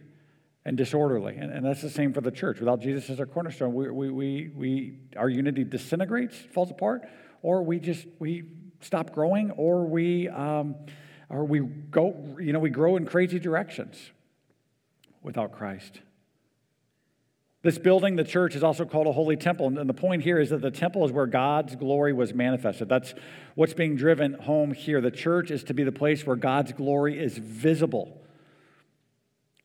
and 0.66 0.76
disorderly. 0.76 1.36
And, 1.38 1.52
and, 1.52 1.66
that's 1.66 1.82
the 1.82 1.90
same 1.90 2.14
for 2.14 2.22
the 2.22 2.32
church. 2.32 2.60
Without 2.60 2.82
Jesus 2.82 3.10
as 3.10 3.20
our 3.20 3.26
cornerstone, 3.26 3.74
we, 3.74 3.90
we, 3.90 4.10
we, 4.10 4.52
we, 4.56 5.00
our 5.16 5.30
unity 5.30 5.64
disintegrates, 5.64 6.36
falls 6.54 6.72
apart, 6.72 7.08
or 7.42 7.64
we 7.64 7.80
just 7.80 8.06
we 8.20 8.44
stop 8.82 9.14
growing, 9.14 9.52
or 9.52 9.86
we, 9.86 10.28
um, 10.30 10.76
or 11.30 11.46
we 11.46 11.60
go, 11.60 12.36
you 12.40 12.54
know, 12.54 12.60
we 12.60 12.70
grow 12.70 12.98
in 12.98 13.06
crazy 13.06 13.40
directions 13.40 14.12
without 15.22 15.52
Christ. 15.52 16.02
This 17.68 17.78
building, 17.78 18.16
the 18.16 18.24
church, 18.24 18.56
is 18.56 18.64
also 18.64 18.86
called 18.86 19.08
a 19.08 19.12
holy 19.12 19.36
temple. 19.36 19.68
And 19.78 19.90
the 19.90 19.94
point 19.94 20.24
here 20.24 20.40
is 20.40 20.52
that 20.52 20.62
the 20.62 20.72
temple 20.72 21.04
is 21.04 21.12
where 21.12 21.26
God's 21.26 21.76
glory 21.76 22.14
was 22.14 22.34
manifested. 22.34 22.88
That's 22.88 23.14
what's 23.56 23.74
being 23.74 23.98
driven 23.98 24.36
home 24.36 24.72
here. 24.72 25.02
The 25.02 25.12
church 25.12 25.52
is 25.52 25.66
to 25.66 25.74
be 25.74 25.84
the 25.84 25.92
place 25.92 26.26
where 26.26 26.38
God's 26.38 26.72
glory 26.72 27.20
is 27.20 27.38
visible. 27.38 28.22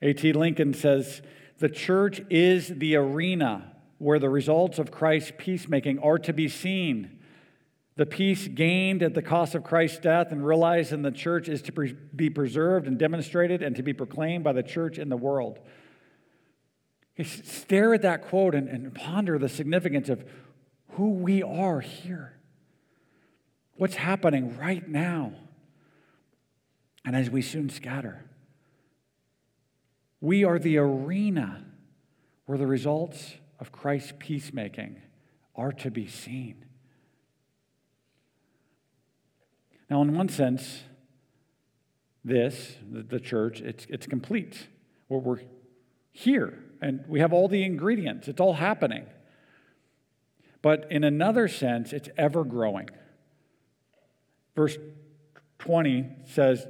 A.T. 0.03 0.33
Lincoln 0.33 0.75
says, 0.75 1.23
The 1.59 1.69
church 1.69 2.21
is 2.29 2.67
the 2.67 2.97
arena 2.97 3.73
where 3.99 4.19
the 4.19 4.31
results 4.31 4.81
of 4.81 4.91
Christ's 4.91 5.31
peacemaking 5.39 6.01
are 6.01 6.19
to 6.19 6.33
be 6.33 6.49
seen. 6.49 7.21
The 7.95 8.07
peace 8.07 8.49
gained 8.49 9.05
at 9.05 9.15
the 9.15 9.23
cost 9.23 9.55
of 9.55 9.63
Christ's 9.63 10.01
death 10.01 10.33
and 10.33 10.45
realized 10.45 10.93
in 10.93 11.03
the 11.03 11.13
church 11.13 11.49
is 11.49 11.63
to 11.63 11.73
be 11.73 12.31
preserved 12.31 12.89
and 12.89 12.99
demonstrated 12.99 13.63
and 13.63 13.77
to 13.77 13.85
be 13.85 13.93
proclaimed 13.93 14.43
by 14.43 14.55
the 14.55 14.65
church 14.65 14.99
in 14.99 15.09
the 15.09 15.17
world. 15.17 15.61
Stare 17.21 17.95
at 17.95 18.03
that 18.03 18.23
quote 18.23 18.55
and, 18.55 18.69
and 18.69 18.95
ponder 18.95 19.39
the 19.39 19.49
significance 19.49 20.09
of 20.09 20.25
who 20.93 21.11
we 21.11 21.43
are 21.43 21.81
here. 21.81 22.39
What's 23.77 23.97
happening 23.97 24.57
right 24.57 24.87
now? 24.89 25.35
And 27.05 27.15
as 27.15 27.29
we 27.29 27.43
soon 27.43 27.69
scatter. 27.69 28.25
We 30.21 30.45
are 30.45 30.59
the 30.59 30.79
arena 30.79 31.65
where 32.47 32.57
the 32.57 32.67
results 32.67 33.35
of 33.59 33.73
Christ's 33.73 34.13
peacemaking 34.19 35.03
are 35.55 35.73
to 35.73 35.91
be 35.91 36.07
seen. 36.07 36.65
Now, 39.91 40.01
in 40.01 40.15
one 40.15 40.29
sense, 40.29 40.85
this, 42.25 42.77
the 42.91 43.21
church, 43.21 43.61
it's, 43.61 43.85
it's 43.91 44.07
complete. 44.07 44.69
We're, 45.09 45.19
we're 45.19 45.41
here 46.13 46.63
and 46.83 47.05
we 47.07 47.21
have 47.21 47.33
all 47.33 47.49
the 47.49 47.63
ingredients, 47.63 48.29
it's 48.29 48.41
all 48.41 48.55
happening. 48.55 49.07
But 50.61 50.87
in 50.91 51.05
another 51.05 51.49
sense, 51.49 51.93
it's 51.93 52.09
ever 52.19 52.45
growing. 52.45 52.91
Verse 54.55 54.77
20 55.61 56.07
says, 56.25 56.67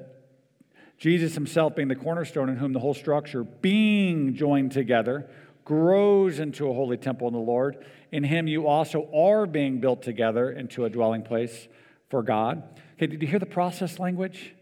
Jesus 0.99 1.35
himself 1.35 1.75
being 1.75 1.89
the 1.89 1.97
cornerstone 1.97 2.49
in 2.49 2.57
whom 2.57 2.73
the 2.73 2.79
whole 2.79 2.95
structure, 2.95 3.43
being 3.43 4.35
joined 4.35 4.71
together, 4.73 5.29
grows 5.65 6.39
into 6.39 6.69
a 6.69 6.73
holy 6.73 6.97
temple 6.97 7.27
in 7.27 7.35
the 7.35 7.41
Lord. 7.41 7.85
In 8.13 8.23
him 8.23 8.47
you 8.47 8.67
also 8.67 9.11
are 9.15 9.47
being 9.47 9.81
built 9.81 10.03
together 10.03 10.51
into 10.51 10.85
a 10.85 10.91
dwelling 10.91 11.23
place 11.23 11.69
for 12.09 12.23
God. 12.23 12.63
Okay, 12.95 13.07
did 13.07 13.23
you 13.23 13.29
hear 13.29 13.39
the 13.39 13.47
process 13.47 13.99
language? 13.99 14.55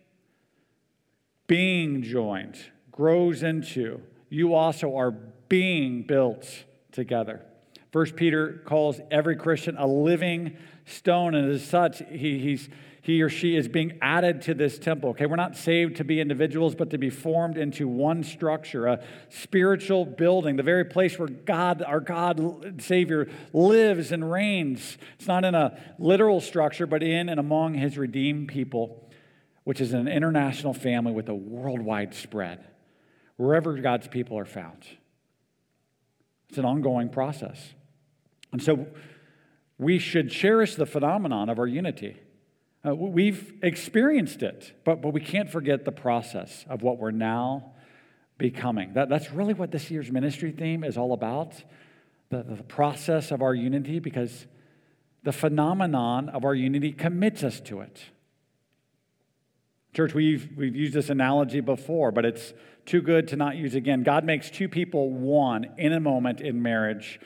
Being 1.46 2.02
joined, 2.02 2.56
grows 2.92 3.42
into. 3.42 4.00
You 4.28 4.54
also 4.54 4.96
are 4.96 5.14
being 5.50 6.02
built 6.04 6.64
together. 6.92 7.42
First 7.92 8.16
Peter 8.16 8.62
calls 8.64 8.98
every 9.10 9.36
Christian 9.36 9.76
a 9.76 9.86
living 9.86 10.56
stone, 10.86 11.34
and 11.34 11.52
as 11.52 11.62
such, 11.62 11.98
he, 12.08 12.38
he's 12.38 12.70
he 13.02 13.22
or 13.22 13.30
she 13.30 13.56
is 13.56 13.66
being 13.66 13.98
added 14.02 14.42
to 14.42 14.54
this 14.54 14.78
temple. 14.78 15.10
Okay, 15.10 15.26
we're 15.26 15.36
not 15.36 15.56
saved 15.56 15.96
to 15.96 16.04
be 16.04 16.20
individuals, 16.20 16.74
but 16.74 16.90
to 16.90 16.98
be 16.98 17.08
formed 17.08 17.56
into 17.56 17.88
one 17.88 18.22
structure, 18.22 18.86
a 18.86 19.02
spiritual 19.30 20.04
building, 20.04 20.56
the 20.56 20.62
very 20.62 20.84
place 20.84 21.18
where 21.18 21.28
God, 21.28 21.82
our 21.82 22.00
God, 22.00 22.82
Savior, 22.82 23.28
lives 23.52 24.12
and 24.12 24.30
reigns. 24.30 24.98
It's 25.18 25.26
not 25.26 25.44
in 25.44 25.54
a 25.54 25.78
literal 25.98 26.40
structure, 26.40 26.86
but 26.86 27.02
in 27.02 27.30
and 27.30 27.40
among 27.40 27.74
His 27.74 27.96
redeemed 27.96 28.48
people, 28.48 29.10
which 29.64 29.80
is 29.80 29.94
an 29.94 30.06
international 30.06 30.74
family 30.74 31.12
with 31.12 31.28
a 31.30 31.34
worldwide 31.34 32.14
spread, 32.14 32.64
wherever 33.36 33.74
God's 33.78 34.08
people 34.08 34.38
are 34.38 34.44
found. 34.44 34.84
It's 36.50 36.58
an 36.58 36.64
ongoing 36.64 37.08
process. 37.08 37.74
And 38.52 38.60
so 38.60 38.88
we 39.78 40.00
should 40.00 40.30
cherish 40.30 40.74
the 40.74 40.84
phenomenon 40.84 41.48
of 41.48 41.60
our 41.60 41.66
unity. 41.66 42.16
Uh, 42.84 42.94
we've 42.94 43.54
experienced 43.62 44.42
it, 44.42 44.72
but, 44.84 45.00
but 45.00 45.12
we 45.12 45.20
can't 45.20 45.48
forget 45.48 45.84
the 45.84 45.92
process 45.92 46.64
of 46.68 46.82
what 46.82 46.98
we're 46.98 47.12
now 47.12 47.70
becoming. 48.36 48.94
That, 48.94 49.08
that's 49.08 49.30
really 49.30 49.54
what 49.54 49.70
this 49.70 49.92
year's 49.92 50.10
ministry 50.10 50.50
theme 50.50 50.82
is 50.82 50.98
all 50.98 51.12
about 51.12 51.54
the, 52.30 52.42
the 52.42 52.64
process 52.64 53.30
of 53.30 53.42
our 53.42 53.54
unity, 53.54 54.00
because 54.00 54.46
the 55.22 55.32
phenomenon 55.32 56.28
of 56.30 56.44
our 56.44 56.54
unity 56.54 56.90
commits 56.90 57.44
us 57.44 57.60
to 57.60 57.80
it. 57.80 58.02
Church, 59.94 60.14
we've, 60.14 60.48
we've 60.56 60.76
used 60.76 60.94
this 60.94 61.10
analogy 61.10 61.60
before, 61.60 62.12
but 62.12 62.24
it's 62.24 62.52
too 62.86 63.02
good 63.02 63.28
to 63.28 63.36
not 63.36 63.56
use 63.56 63.74
again. 63.74 64.02
God 64.02 64.24
makes 64.24 64.50
two 64.50 64.68
people 64.68 65.10
one 65.10 65.66
in 65.78 65.92
a 65.92 66.00
moment 66.00 66.40
in 66.40 66.62
marriage, 66.62 67.20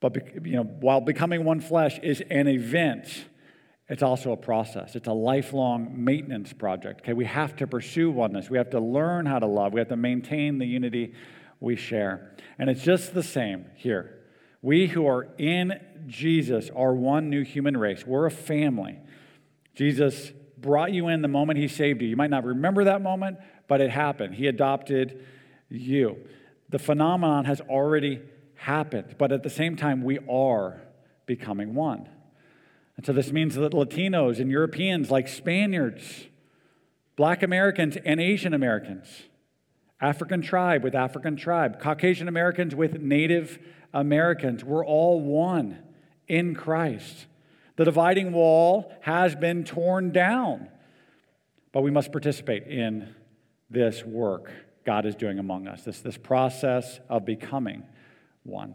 but 0.00 0.46
you 0.46 0.52
know, 0.52 0.64
while 0.64 1.00
becoming 1.00 1.44
one 1.44 1.60
flesh 1.60 1.98
is 2.00 2.22
an 2.30 2.48
event 2.48 3.26
it's 3.90 4.04
also 4.04 4.30
a 4.30 4.36
process. 4.36 4.94
It's 4.94 5.08
a 5.08 5.12
lifelong 5.12 6.04
maintenance 6.04 6.52
project. 6.52 7.00
Okay, 7.00 7.12
we 7.12 7.24
have 7.24 7.56
to 7.56 7.66
pursue 7.66 8.08
oneness. 8.12 8.48
We 8.48 8.56
have 8.56 8.70
to 8.70 8.78
learn 8.78 9.26
how 9.26 9.40
to 9.40 9.46
love. 9.46 9.72
We 9.72 9.80
have 9.80 9.88
to 9.88 9.96
maintain 9.96 10.58
the 10.58 10.64
unity 10.64 11.12
we 11.58 11.74
share. 11.74 12.36
And 12.56 12.70
it's 12.70 12.84
just 12.84 13.14
the 13.14 13.22
same 13.24 13.66
here. 13.74 14.20
We 14.62 14.86
who 14.86 15.08
are 15.08 15.26
in 15.38 15.80
Jesus 16.06 16.70
are 16.70 16.94
one 16.94 17.30
new 17.30 17.42
human 17.42 17.76
race. 17.76 18.06
We're 18.06 18.26
a 18.26 18.30
family. 18.30 18.96
Jesus 19.74 20.30
brought 20.60 20.92
you 20.92 21.08
in 21.08 21.22
the 21.22 21.28
moment 21.28 21.58
he 21.58 21.68
saved 21.68 22.02
you. 22.02 22.08
You 22.08 22.16
might 22.16 22.30
not 22.30 22.44
remember 22.44 22.84
that 22.84 23.02
moment, 23.02 23.38
but 23.68 23.80
it 23.80 23.90
happened. 23.90 24.34
He 24.34 24.46
adopted 24.46 25.24
you. 25.68 26.16
The 26.68 26.78
phenomenon 26.78 27.44
has 27.46 27.60
already 27.60 28.20
happened, 28.54 29.16
but 29.18 29.32
at 29.32 29.42
the 29.42 29.50
same 29.50 29.76
time, 29.76 30.02
we 30.02 30.18
are 30.28 30.82
becoming 31.26 31.74
one. 31.74 32.08
And 32.96 33.06
so 33.06 33.12
this 33.12 33.32
means 33.32 33.54
that 33.54 33.72
Latinos 33.72 34.38
and 34.38 34.50
Europeans, 34.50 35.10
like 35.10 35.26
Spaniards, 35.26 36.26
Black 37.16 37.42
Americans 37.42 37.96
and 38.04 38.20
Asian 38.20 38.52
Americans, 38.52 39.22
African 40.00 40.42
tribe 40.42 40.82
with 40.82 40.94
African 40.94 41.36
tribe, 41.36 41.80
Caucasian 41.80 42.28
Americans 42.28 42.74
with 42.74 43.00
Native 43.00 43.58
Americans, 43.92 44.64
we're 44.64 44.84
all 44.84 45.20
one 45.20 45.78
in 46.28 46.54
Christ. 46.54 47.26
The 47.76 47.84
dividing 47.84 48.32
wall 48.32 48.92
has 49.00 49.34
been 49.34 49.64
torn 49.64 50.12
down, 50.12 50.68
but 51.72 51.82
we 51.82 51.90
must 51.90 52.12
participate 52.12 52.66
in 52.66 53.14
this 53.70 54.04
work 54.04 54.52
God 54.84 55.06
is 55.06 55.14
doing 55.14 55.38
among 55.38 55.68
us, 55.68 55.82
this, 55.82 56.00
this 56.00 56.16
process 56.16 57.00
of 57.08 57.24
becoming 57.24 57.84
one. 58.42 58.74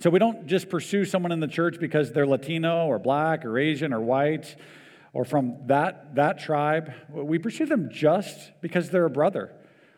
So 0.00 0.10
we 0.10 0.18
don't 0.18 0.46
just 0.46 0.68
pursue 0.68 1.04
someone 1.04 1.32
in 1.32 1.40
the 1.40 1.48
church 1.48 1.78
because 1.78 2.12
they're 2.12 2.26
Latino 2.26 2.86
or 2.86 2.98
black 2.98 3.44
or 3.44 3.58
Asian 3.58 3.92
or 3.92 4.00
white 4.00 4.56
or 5.12 5.24
from 5.24 5.56
that, 5.66 6.14
that 6.14 6.38
tribe. 6.38 6.92
We 7.10 7.38
pursue 7.38 7.66
them 7.66 7.90
just 7.92 8.52
because 8.60 8.90
they're 8.90 9.04
a 9.04 9.10
brother 9.10 9.52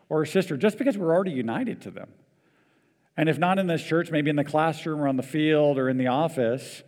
or 0.09 0.23
a 0.23 0.27
sister, 0.27 0.57
just 0.57 0.77
because 0.77 0.97
we're 0.97 1.13
already 1.13 1.31
united 1.31 1.81
to 1.81 1.91
them. 1.91 2.09
And 3.15 3.29
if 3.29 3.37
not 3.37 3.59
in 3.59 3.67
this 3.67 3.83
church, 3.83 4.09
maybe 4.09 4.29
in 4.29 4.35
the 4.35 4.43
classroom 4.43 5.01
or 5.01 5.07
on 5.07 5.17
the 5.17 5.23
field 5.23 5.77
or 5.77 5.89
in 5.89 5.97
the 5.97 6.07
office, 6.07 6.83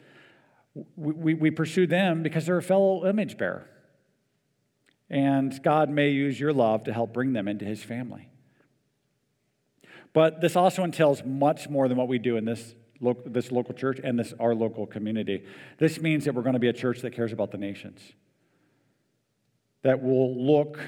we, 0.74 1.14
we, 1.14 1.34
we 1.34 1.52
pursue 1.52 1.88
them 1.88 2.24
because 2.24 2.46
they're 2.46 2.58
a 2.58 2.64
fellow 2.64 3.06
image 3.08 3.38
bearer. 3.38 3.68
And 5.10 5.62
God 5.62 5.90
may 5.90 6.10
use 6.10 6.40
your 6.40 6.54
love 6.54 6.86
to 6.86 6.94
help 6.94 7.14
bring 7.14 7.34
them 7.34 7.48
into 7.48 7.66
his 7.66 7.84
family. 7.84 8.30
But 10.14 10.42
this 10.42 10.56
also 10.56 10.84
entails 10.84 11.24
much 11.24 11.70
more 11.70 11.88
than 11.88 11.98
what 11.98 12.08
we 12.08 12.20
do 12.20 12.38
in 12.38 12.46
this, 12.46 12.76
lo- 13.00 13.22
this 13.26 13.52
local 13.52 13.74
church 13.74 14.00
and 14.04 14.18
this 14.18 14.34
our 14.40 14.56
local 14.56 14.86
community. 14.88 15.46
This 15.78 16.00
means 16.00 16.26
that 16.26 16.34
we're 16.34 16.44
going 16.44 16.54
to 16.54 16.60
be 16.60 16.68
a 16.68 16.74
church 16.74 17.02
that 17.02 17.12
cares 17.12 17.34
about 17.34 17.52
the 17.52 17.58
nations, 17.58 18.02
that 19.82 20.02
will 20.02 20.36
look 20.36 20.80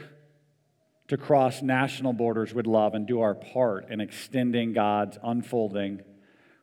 to 1.07 1.17
cross 1.17 1.61
national 1.61 2.13
borders 2.13 2.53
with 2.53 2.65
love 2.65 2.95
and 2.95 3.05
do 3.05 3.21
our 3.21 3.36
part 3.36 3.91
in 3.91 4.01
extending 4.01 4.73
God's 4.73 5.17
unfolding 5.23 6.01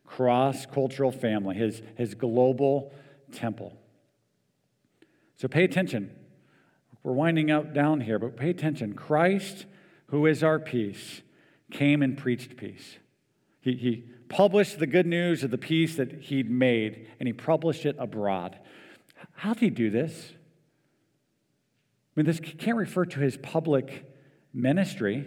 cross 0.05 0.67
cultural 0.67 1.13
family, 1.13 1.57
his, 1.57 1.81
his 1.97 2.15
global 2.15 2.93
temple. 3.33 3.77
So 5.37 5.49
pay 5.49 5.65
attention. 5.65 6.11
We're 7.03 7.13
winding 7.13 7.51
up 7.51 7.75
down 7.75 8.01
here, 8.01 8.19
but 8.19 8.37
pay 8.37 8.51
attention. 8.51 8.95
Christ, 8.95 9.67
who 10.07 10.27
is 10.27 10.43
our 10.45 10.59
peace, 10.59 11.23
came 11.71 12.03
and 12.03 12.17
preached 12.17 12.57
peace. 12.57 12.99
He, 13.61 13.75
he 13.75 14.05
published 14.29 14.79
the 14.79 14.87
good 14.87 15.07
news 15.07 15.43
of 15.43 15.51
the 15.51 15.59
peace 15.59 15.97
that 15.97 16.13
he'd 16.23 16.51
made, 16.51 17.09
and 17.19 17.27
he 17.27 17.33
published 17.33 17.85
it 17.87 17.97
abroad. 17.99 18.59
How 19.35 19.53
did 19.53 19.63
he 19.63 19.71
do 19.71 19.91
this? 19.91 20.33
I 22.15 22.21
mean, 22.21 22.27
this 22.27 22.41
can't 22.41 22.77
refer 22.77 23.05
to 23.07 23.21
his 23.21 23.37
public 23.39 24.05
ministry. 24.53 25.27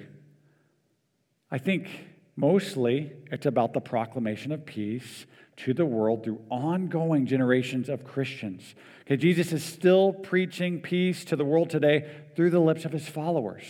I 1.51 1.57
think 1.57 1.89
mostly 2.35 3.11
it's 3.31 3.45
about 3.45 3.73
the 3.73 3.81
proclamation 3.81 4.51
of 4.51 4.65
peace 4.65 5.25
to 5.57 5.73
the 5.73 5.85
world 5.85 6.23
through 6.23 6.41
ongoing 6.49 7.25
generations 7.25 7.89
of 7.89 8.03
Christians. 8.03 8.75
Okay, 9.01 9.17
Jesus 9.17 9.51
is 9.51 9.63
still 9.63 10.11
preaching 10.11 10.81
peace 10.81 11.23
to 11.25 11.35
the 11.35 11.45
world 11.45 11.69
today 11.69 12.09
through 12.35 12.49
the 12.49 12.59
lips 12.59 12.85
of 12.85 12.91
his 12.91 13.07
followers. 13.07 13.63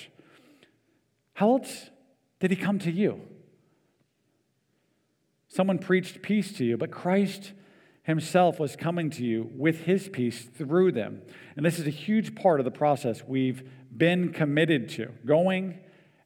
How 1.34 1.52
else 1.52 1.90
did 2.40 2.52
he 2.52 2.58
come 2.58 2.80
to 2.80 2.92
you? 2.92 3.22
Someone 5.48 5.80
preached 5.80 6.22
peace 6.22 6.52
to 6.54 6.66
you, 6.66 6.78
but 6.78 6.92
Christ 6.92 7.54
himself 8.04 8.60
was 8.60 8.76
coming 8.76 9.10
to 9.10 9.24
you 9.24 9.50
with 9.56 9.82
his 9.82 10.10
peace 10.10 10.44
through 10.44 10.92
them. 10.92 11.22
And 11.56 11.66
this 11.66 11.80
is 11.80 11.88
a 11.88 11.92
huge 11.92 12.36
part 12.36 12.60
of 12.60 12.66
the 12.66 12.72
process 12.72 13.24
we've 13.28 13.68
been 13.96 14.32
committed 14.32 14.90
to 14.90 15.12
going 15.26 15.80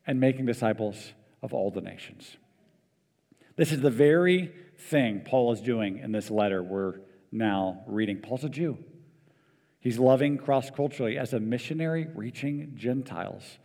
and 0.05 0.19
making 0.19 0.45
disciples 0.45 1.13
of 1.41 1.53
all 1.53 1.71
the 1.71 1.81
nations. 1.81 2.37
This 3.55 3.71
is 3.71 3.81
the 3.81 3.91
very 3.91 4.51
thing 4.79 5.21
Paul 5.25 5.51
is 5.51 5.61
doing 5.61 5.99
in 5.99 6.11
this 6.11 6.31
letter 6.31 6.63
we're 6.63 7.01
now 7.31 7.83
reading. 7.85 8.19
Paul's 8.19 8.43
a 8.43 8.49
Jew. 8.49 8.77
He's 9.79 9.99
loving 9.99 10.37
cross 10.37 10.69
culturally 10.69 11.17
as 11.17 11.33
a 11.33 11.39
missionary 11.39 12.07
reaching 12.13 12.73
Gentiles. 12.75 13.59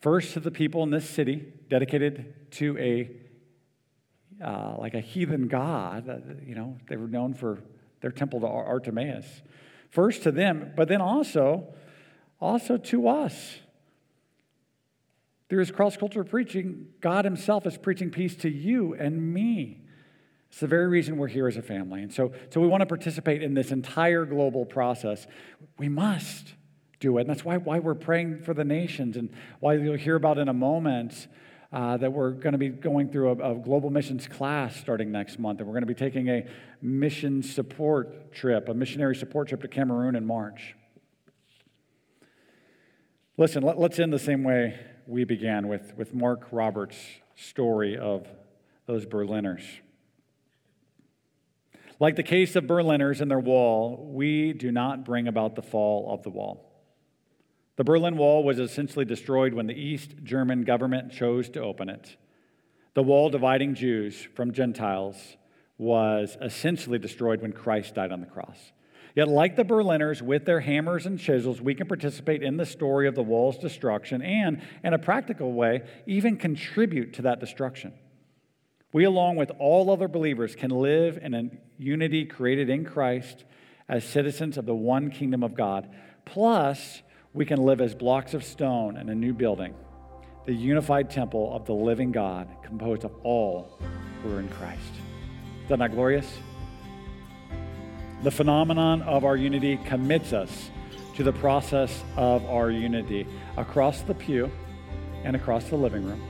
First 0.00 0.34
to 0.34 0.40
the 0.40 0.50
people 0.50 0.82
in 0.82 0.90
this 0.90 1.08
city 1.08 1.52
dedicated 1.68 2.50
to 2.52 2.76
a 2.78 3.10
uh, 4.42 4.74
like 4.78 4.94
a 4.94 5.00
heathen 5.00 5.46
god. 5.46 6.08
Uh, 6.08 6.16
you 6.44 6.54
know, 6.54 6.76
they 6.88 6.96
were 6.96 7.06
known 7.06 7.34
for 7.34 7.62
their 8.00 8.10
temple 8.10 8.40
to 8.40 8.46
Artemis. 8.46 9.26
First 9.90 10.22
to 10.24 10.32
them, 10.32 10.72
but 10.74 10.88
then 10.88 11.00
also, 11.00 11.74
also 12.40 12.76
to 12.76 13.08
us. 13.08 13.58
Through 15.48 15.60
his 15.60 15.70
cross 15.70 15.96
cultural 15.96 16.26
preaching, 16.26 16.88
God 17.00 17.24
himself 17.24 17.66
is 17.66 17.76
preaching 17.76 18.10
peace 18.10 18.34
to 18.36 18.48
you 18.48 18.94
and 18.94 19.32
me. 19.34 19.81
It's 20.52 20.60
the 20.60 20.66
very 20.66 20.86
reason 20.86 21.16
we're 21.16 21.28
here 21.28 21.48
as 21.48 21.56
a 21.56 21.62
family. 21.62 22.02
And 22.02 22.12
so, 22.12 22.30
so 22.50 22.60
we 22.60 22.68
want 22.68 22.82
to 22.82 22.86
participate 22.86 23.42
in 23.42 23.54
this 23.54 23.70
entire 23.70 24.26
global 24.26 24.66
process. 24.66 25.26
We 25.78 25.88
must 25.88 26.52
do 27.00 27.16
it. 27.16 27.22
And 27.22 27.30
that's 27.30 27.42
why, 27.42 27.56
why 27.56 27.78
we're 27.78 27.94
praying 27.94 28.42
for 28.42 28.52
the 28.52 28.62
nations 28.62 29.16
and 29.16 29.30
why 29.60 29.76
you'll 29.76 29.96
hear 29.96 30.14
about 30.14 30.36
in 30.36 30.50
a 30.50 30.52
moment 30.52 31.26
uh, 31.72 31.96
that 31.96 32.12
we're 32.12 32.32
going 32.32 32.52
to 32.52 32.58
be 32.58 32.68
going 32.68 33.08
through 33.08 33.30
a, 33.30 33.52
a, 33.52 33.54
global 33.54 33.88
missions 33.88 34.28
class 34.28 34.76
starting 34.76 35.10
next 35.10 35.38
month. 35.38 35.60
And 35.60 35.66
we're 35.66 35.72
going 35.72 35.84
to 35.84 35.86
be 35.86 35.94
taking 35.94 36.28
a 36.28 36.46
mission 36.82 37.42
support 37.42 38.34
trip, 38.34 38.68
a 38.68 38.74
missionary 38.74 39.16
support 39.16 39.48
trip 39.48 39.62
to 39.62 39.68
Cameroon 39.68 40.14
in 40.14 40.26
March. 40.26 40.74
Listen, 43.38 43.62
let, 43.62 43.78
let's 43.78 43.98
end 43.98 44.12
the 44.12 44.18
same 44.18 44.44
way 44.44 44.78
we 45.06 45.24
began 45.24 45.66
with, 45.66 45.96
with 45.96 46.12
Mark 46.12 46.46
Roberts' 46.52 46.98
story 47.36 47.96
of 47.96 48.26
those 48.84 49.06
Berliners. 49.06 49.62
Like 52.02 52.16
the 52.16 52.24
case 52.24 52.56
of 52.56 52.66
Berliners 52.66 53.20
and 53.20 53.30
their 53.30 53.38
wall, 53.38 54.10
we 54.12 54.54
do 54.54 54.72
not 54.72 55.04
bring 55.04 55.28
about 55.28 55.54
the 55.54 55.62
fall 55.62 56.12
of 56.12 56.24
the 56.24 56.30
wall. 56.30 56.68
The 57.76 57.84
Berlin 57.84 58.16
Wall 58.16 58.42
was 58.42 58.58
essentially 58.58 59.04
destroyed 59.04 59.54
when 59.54 59.68
the 59.68 59.80
East 59.80 60.16
German 60.24 60.62
government 60.62 61.12
chose 61.12 61.48
to 61.50 61.60
open 61.60 61.88
it. 61.88 62.16
The 62.94 63.04
wall 63.04 63.30
dividing 63.30 63.76
Jews 63.76 64.20
from 64.34 64.52
Gentiles 64.52 65.36
was 65.78 66.36
essentially 66.42 66.98
destroyed 66.98 67.40
when 67.40 67.52
Christ 67.52 67.94
died 67.94 68.10
on 68.10 68.20
the 68.20 68.26
cross. 68.26 68.72
Yet, 69.14 69.28
like 69.28 69.54
the 69.54 69.62
Berliners, 69.62 70.20
with 70.20 70.44
their 70.44 70.58
hammers 70.58 71.06
and 71.06 71.20
chisels, 71.20 71.60
we 71.60 71.76
can 71.76 71.86
participate 71.86 72.42
in 72.42 72.56
the 72.56 72.66
story 72.66 73.06
of 73.06 73.14
the 73.14 73.22
wall's 73.22 73.58
destruction 73.58 74.22
and, 74.22 74.60
in 74.82 74.92
a 74.92 74.98
practical 74.98 75.52
way, 75.52 75.82
even 76.08 76.36
contribute 76.36 77.12
to 77.12 77.22
that 77.22 77.38
destruction. 77.38 77.92
We, 78.92 79.04
along 79.04 79.36
with 79.36 79.50
all 79.58 79.90
other 79.90 80.06
believers, 80.06 80.54
can 80.54 80.70
live 80.70 81.18
in 81.20 81.32
a 81.32 81.50
unity 81.78 82.26
created 82.26 82.68
in 82.68 82.84
Christ 82.84 83.44
as 83.88 84.04
citizens 84.04 84.58
of 84.58 84.66
the 84.66 84.74
one 84.74 85.10
kingdom 85.10 85.42
of 85.42 85.54
God. 85.54 85.88
Plus, 86.26 87.02
we 87.32 87.46
can 87.46 87.58
live 87.58 87.80
as 87.80 87.94
blocks 87.94 88.34
of 88.34 88.44
stone 88.44 88.98
in 88.98 89.08
a 89.08 89.14
new 89.14 89.32
building, 89.32 89.74
the 90.44 90.52
unified 90.52 91.10
temple 91.10 91.54
of 91.56 91.64
the 91.64 91.72
living 91.72 92.12
God, 92.12 92.48
composed 92.62 93.04
of 93.04 93.12
all 93.22 93.78
who 94.22 94.34
are 94.34 94.40
in 94.40 94.48
Christ. 94.50 94.92
Is 95.62 95.68
that 95.70 95.78
not 95.78 95.92
glorious? 95.92 96.30
The 98.22 98.30
phenomenon 98.30 99.00
of 99.02 99.24
our 99.24 99.36
unity 99.36 99.78
commits 99.86 100.34
us 100.34 100.70
to 101.16 101.22
the 101.22 101.32
process 101.32 102.04
of 102.16 102.44
our 102.44 102.70
unity 102.70 103.26
across 103.56 104.02
the 104.02 104.14
pew 104.14 104.50
and 105.24 105.34
across 105.34 105.64
the 105.64 105.76
living 105.76 106.04
room, 106.04 106.22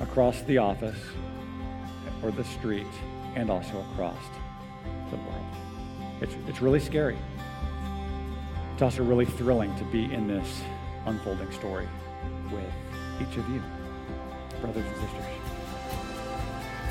across 0.00 0.42
the 0.42 0.58
office 0.58 0.98
or 2.22 2.30
the 2.30 2.44
street, 2.44 2.86
and 3.34 3.50
also 3.50 3.84
across 3.92 4.18
the 5.10 5.16
world. 5.16 5.46
It's, 6.20 6.34
it's 6.46 6.60
really 6.60 6.80
scary. 6.80 7.16
It's 8.72 8.82
also 8.82 9.02
really 9.04 9.24
thrilling 9.24 9.74
to 9.76 9.84
be 9.84 10.12
in 10.12 10.28
this 10.28 10.60
unfolding 11.06 11.50
story 11.52 11.88
with 12.52 12.70
each 13.20 13.36
of 13.36 13.48
you, 13.48 13.62
brothers 14.60 14.84
and 14.86 14.96
sisters. 14.96 15.24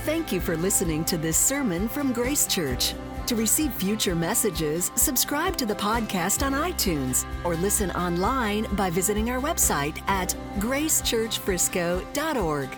Thank 0.04 0.32
you 0.32 0.40
for 0.40 0.56
listening 0.56 1.04
to 1.06 1.18
this 1.18 1.38
sermon 1.38 1.90
from 1.90 2.14
Grace 2.14 2.46
Church. 2.48 2.94
To 3.28 3.36
receive 3.36 3.72
future 3.74 4.16
messages, 4.16 4.92
subscribe 4.96 5.58
to 5.58 5.66
the 5.66 5.76
podcast 5.76 6.46
on 6.46 6.54
iTunes 6.54 7.26
or 7.44 7.56
listen 7.56 7.92
online 7.92 8.74
by 8.78 8.90
visiting 8.90 9.30
our 9.30 9.42
website 9.42 10.02
at 10.08 10.34
gracechurchfrisco.org. 10.60 12.70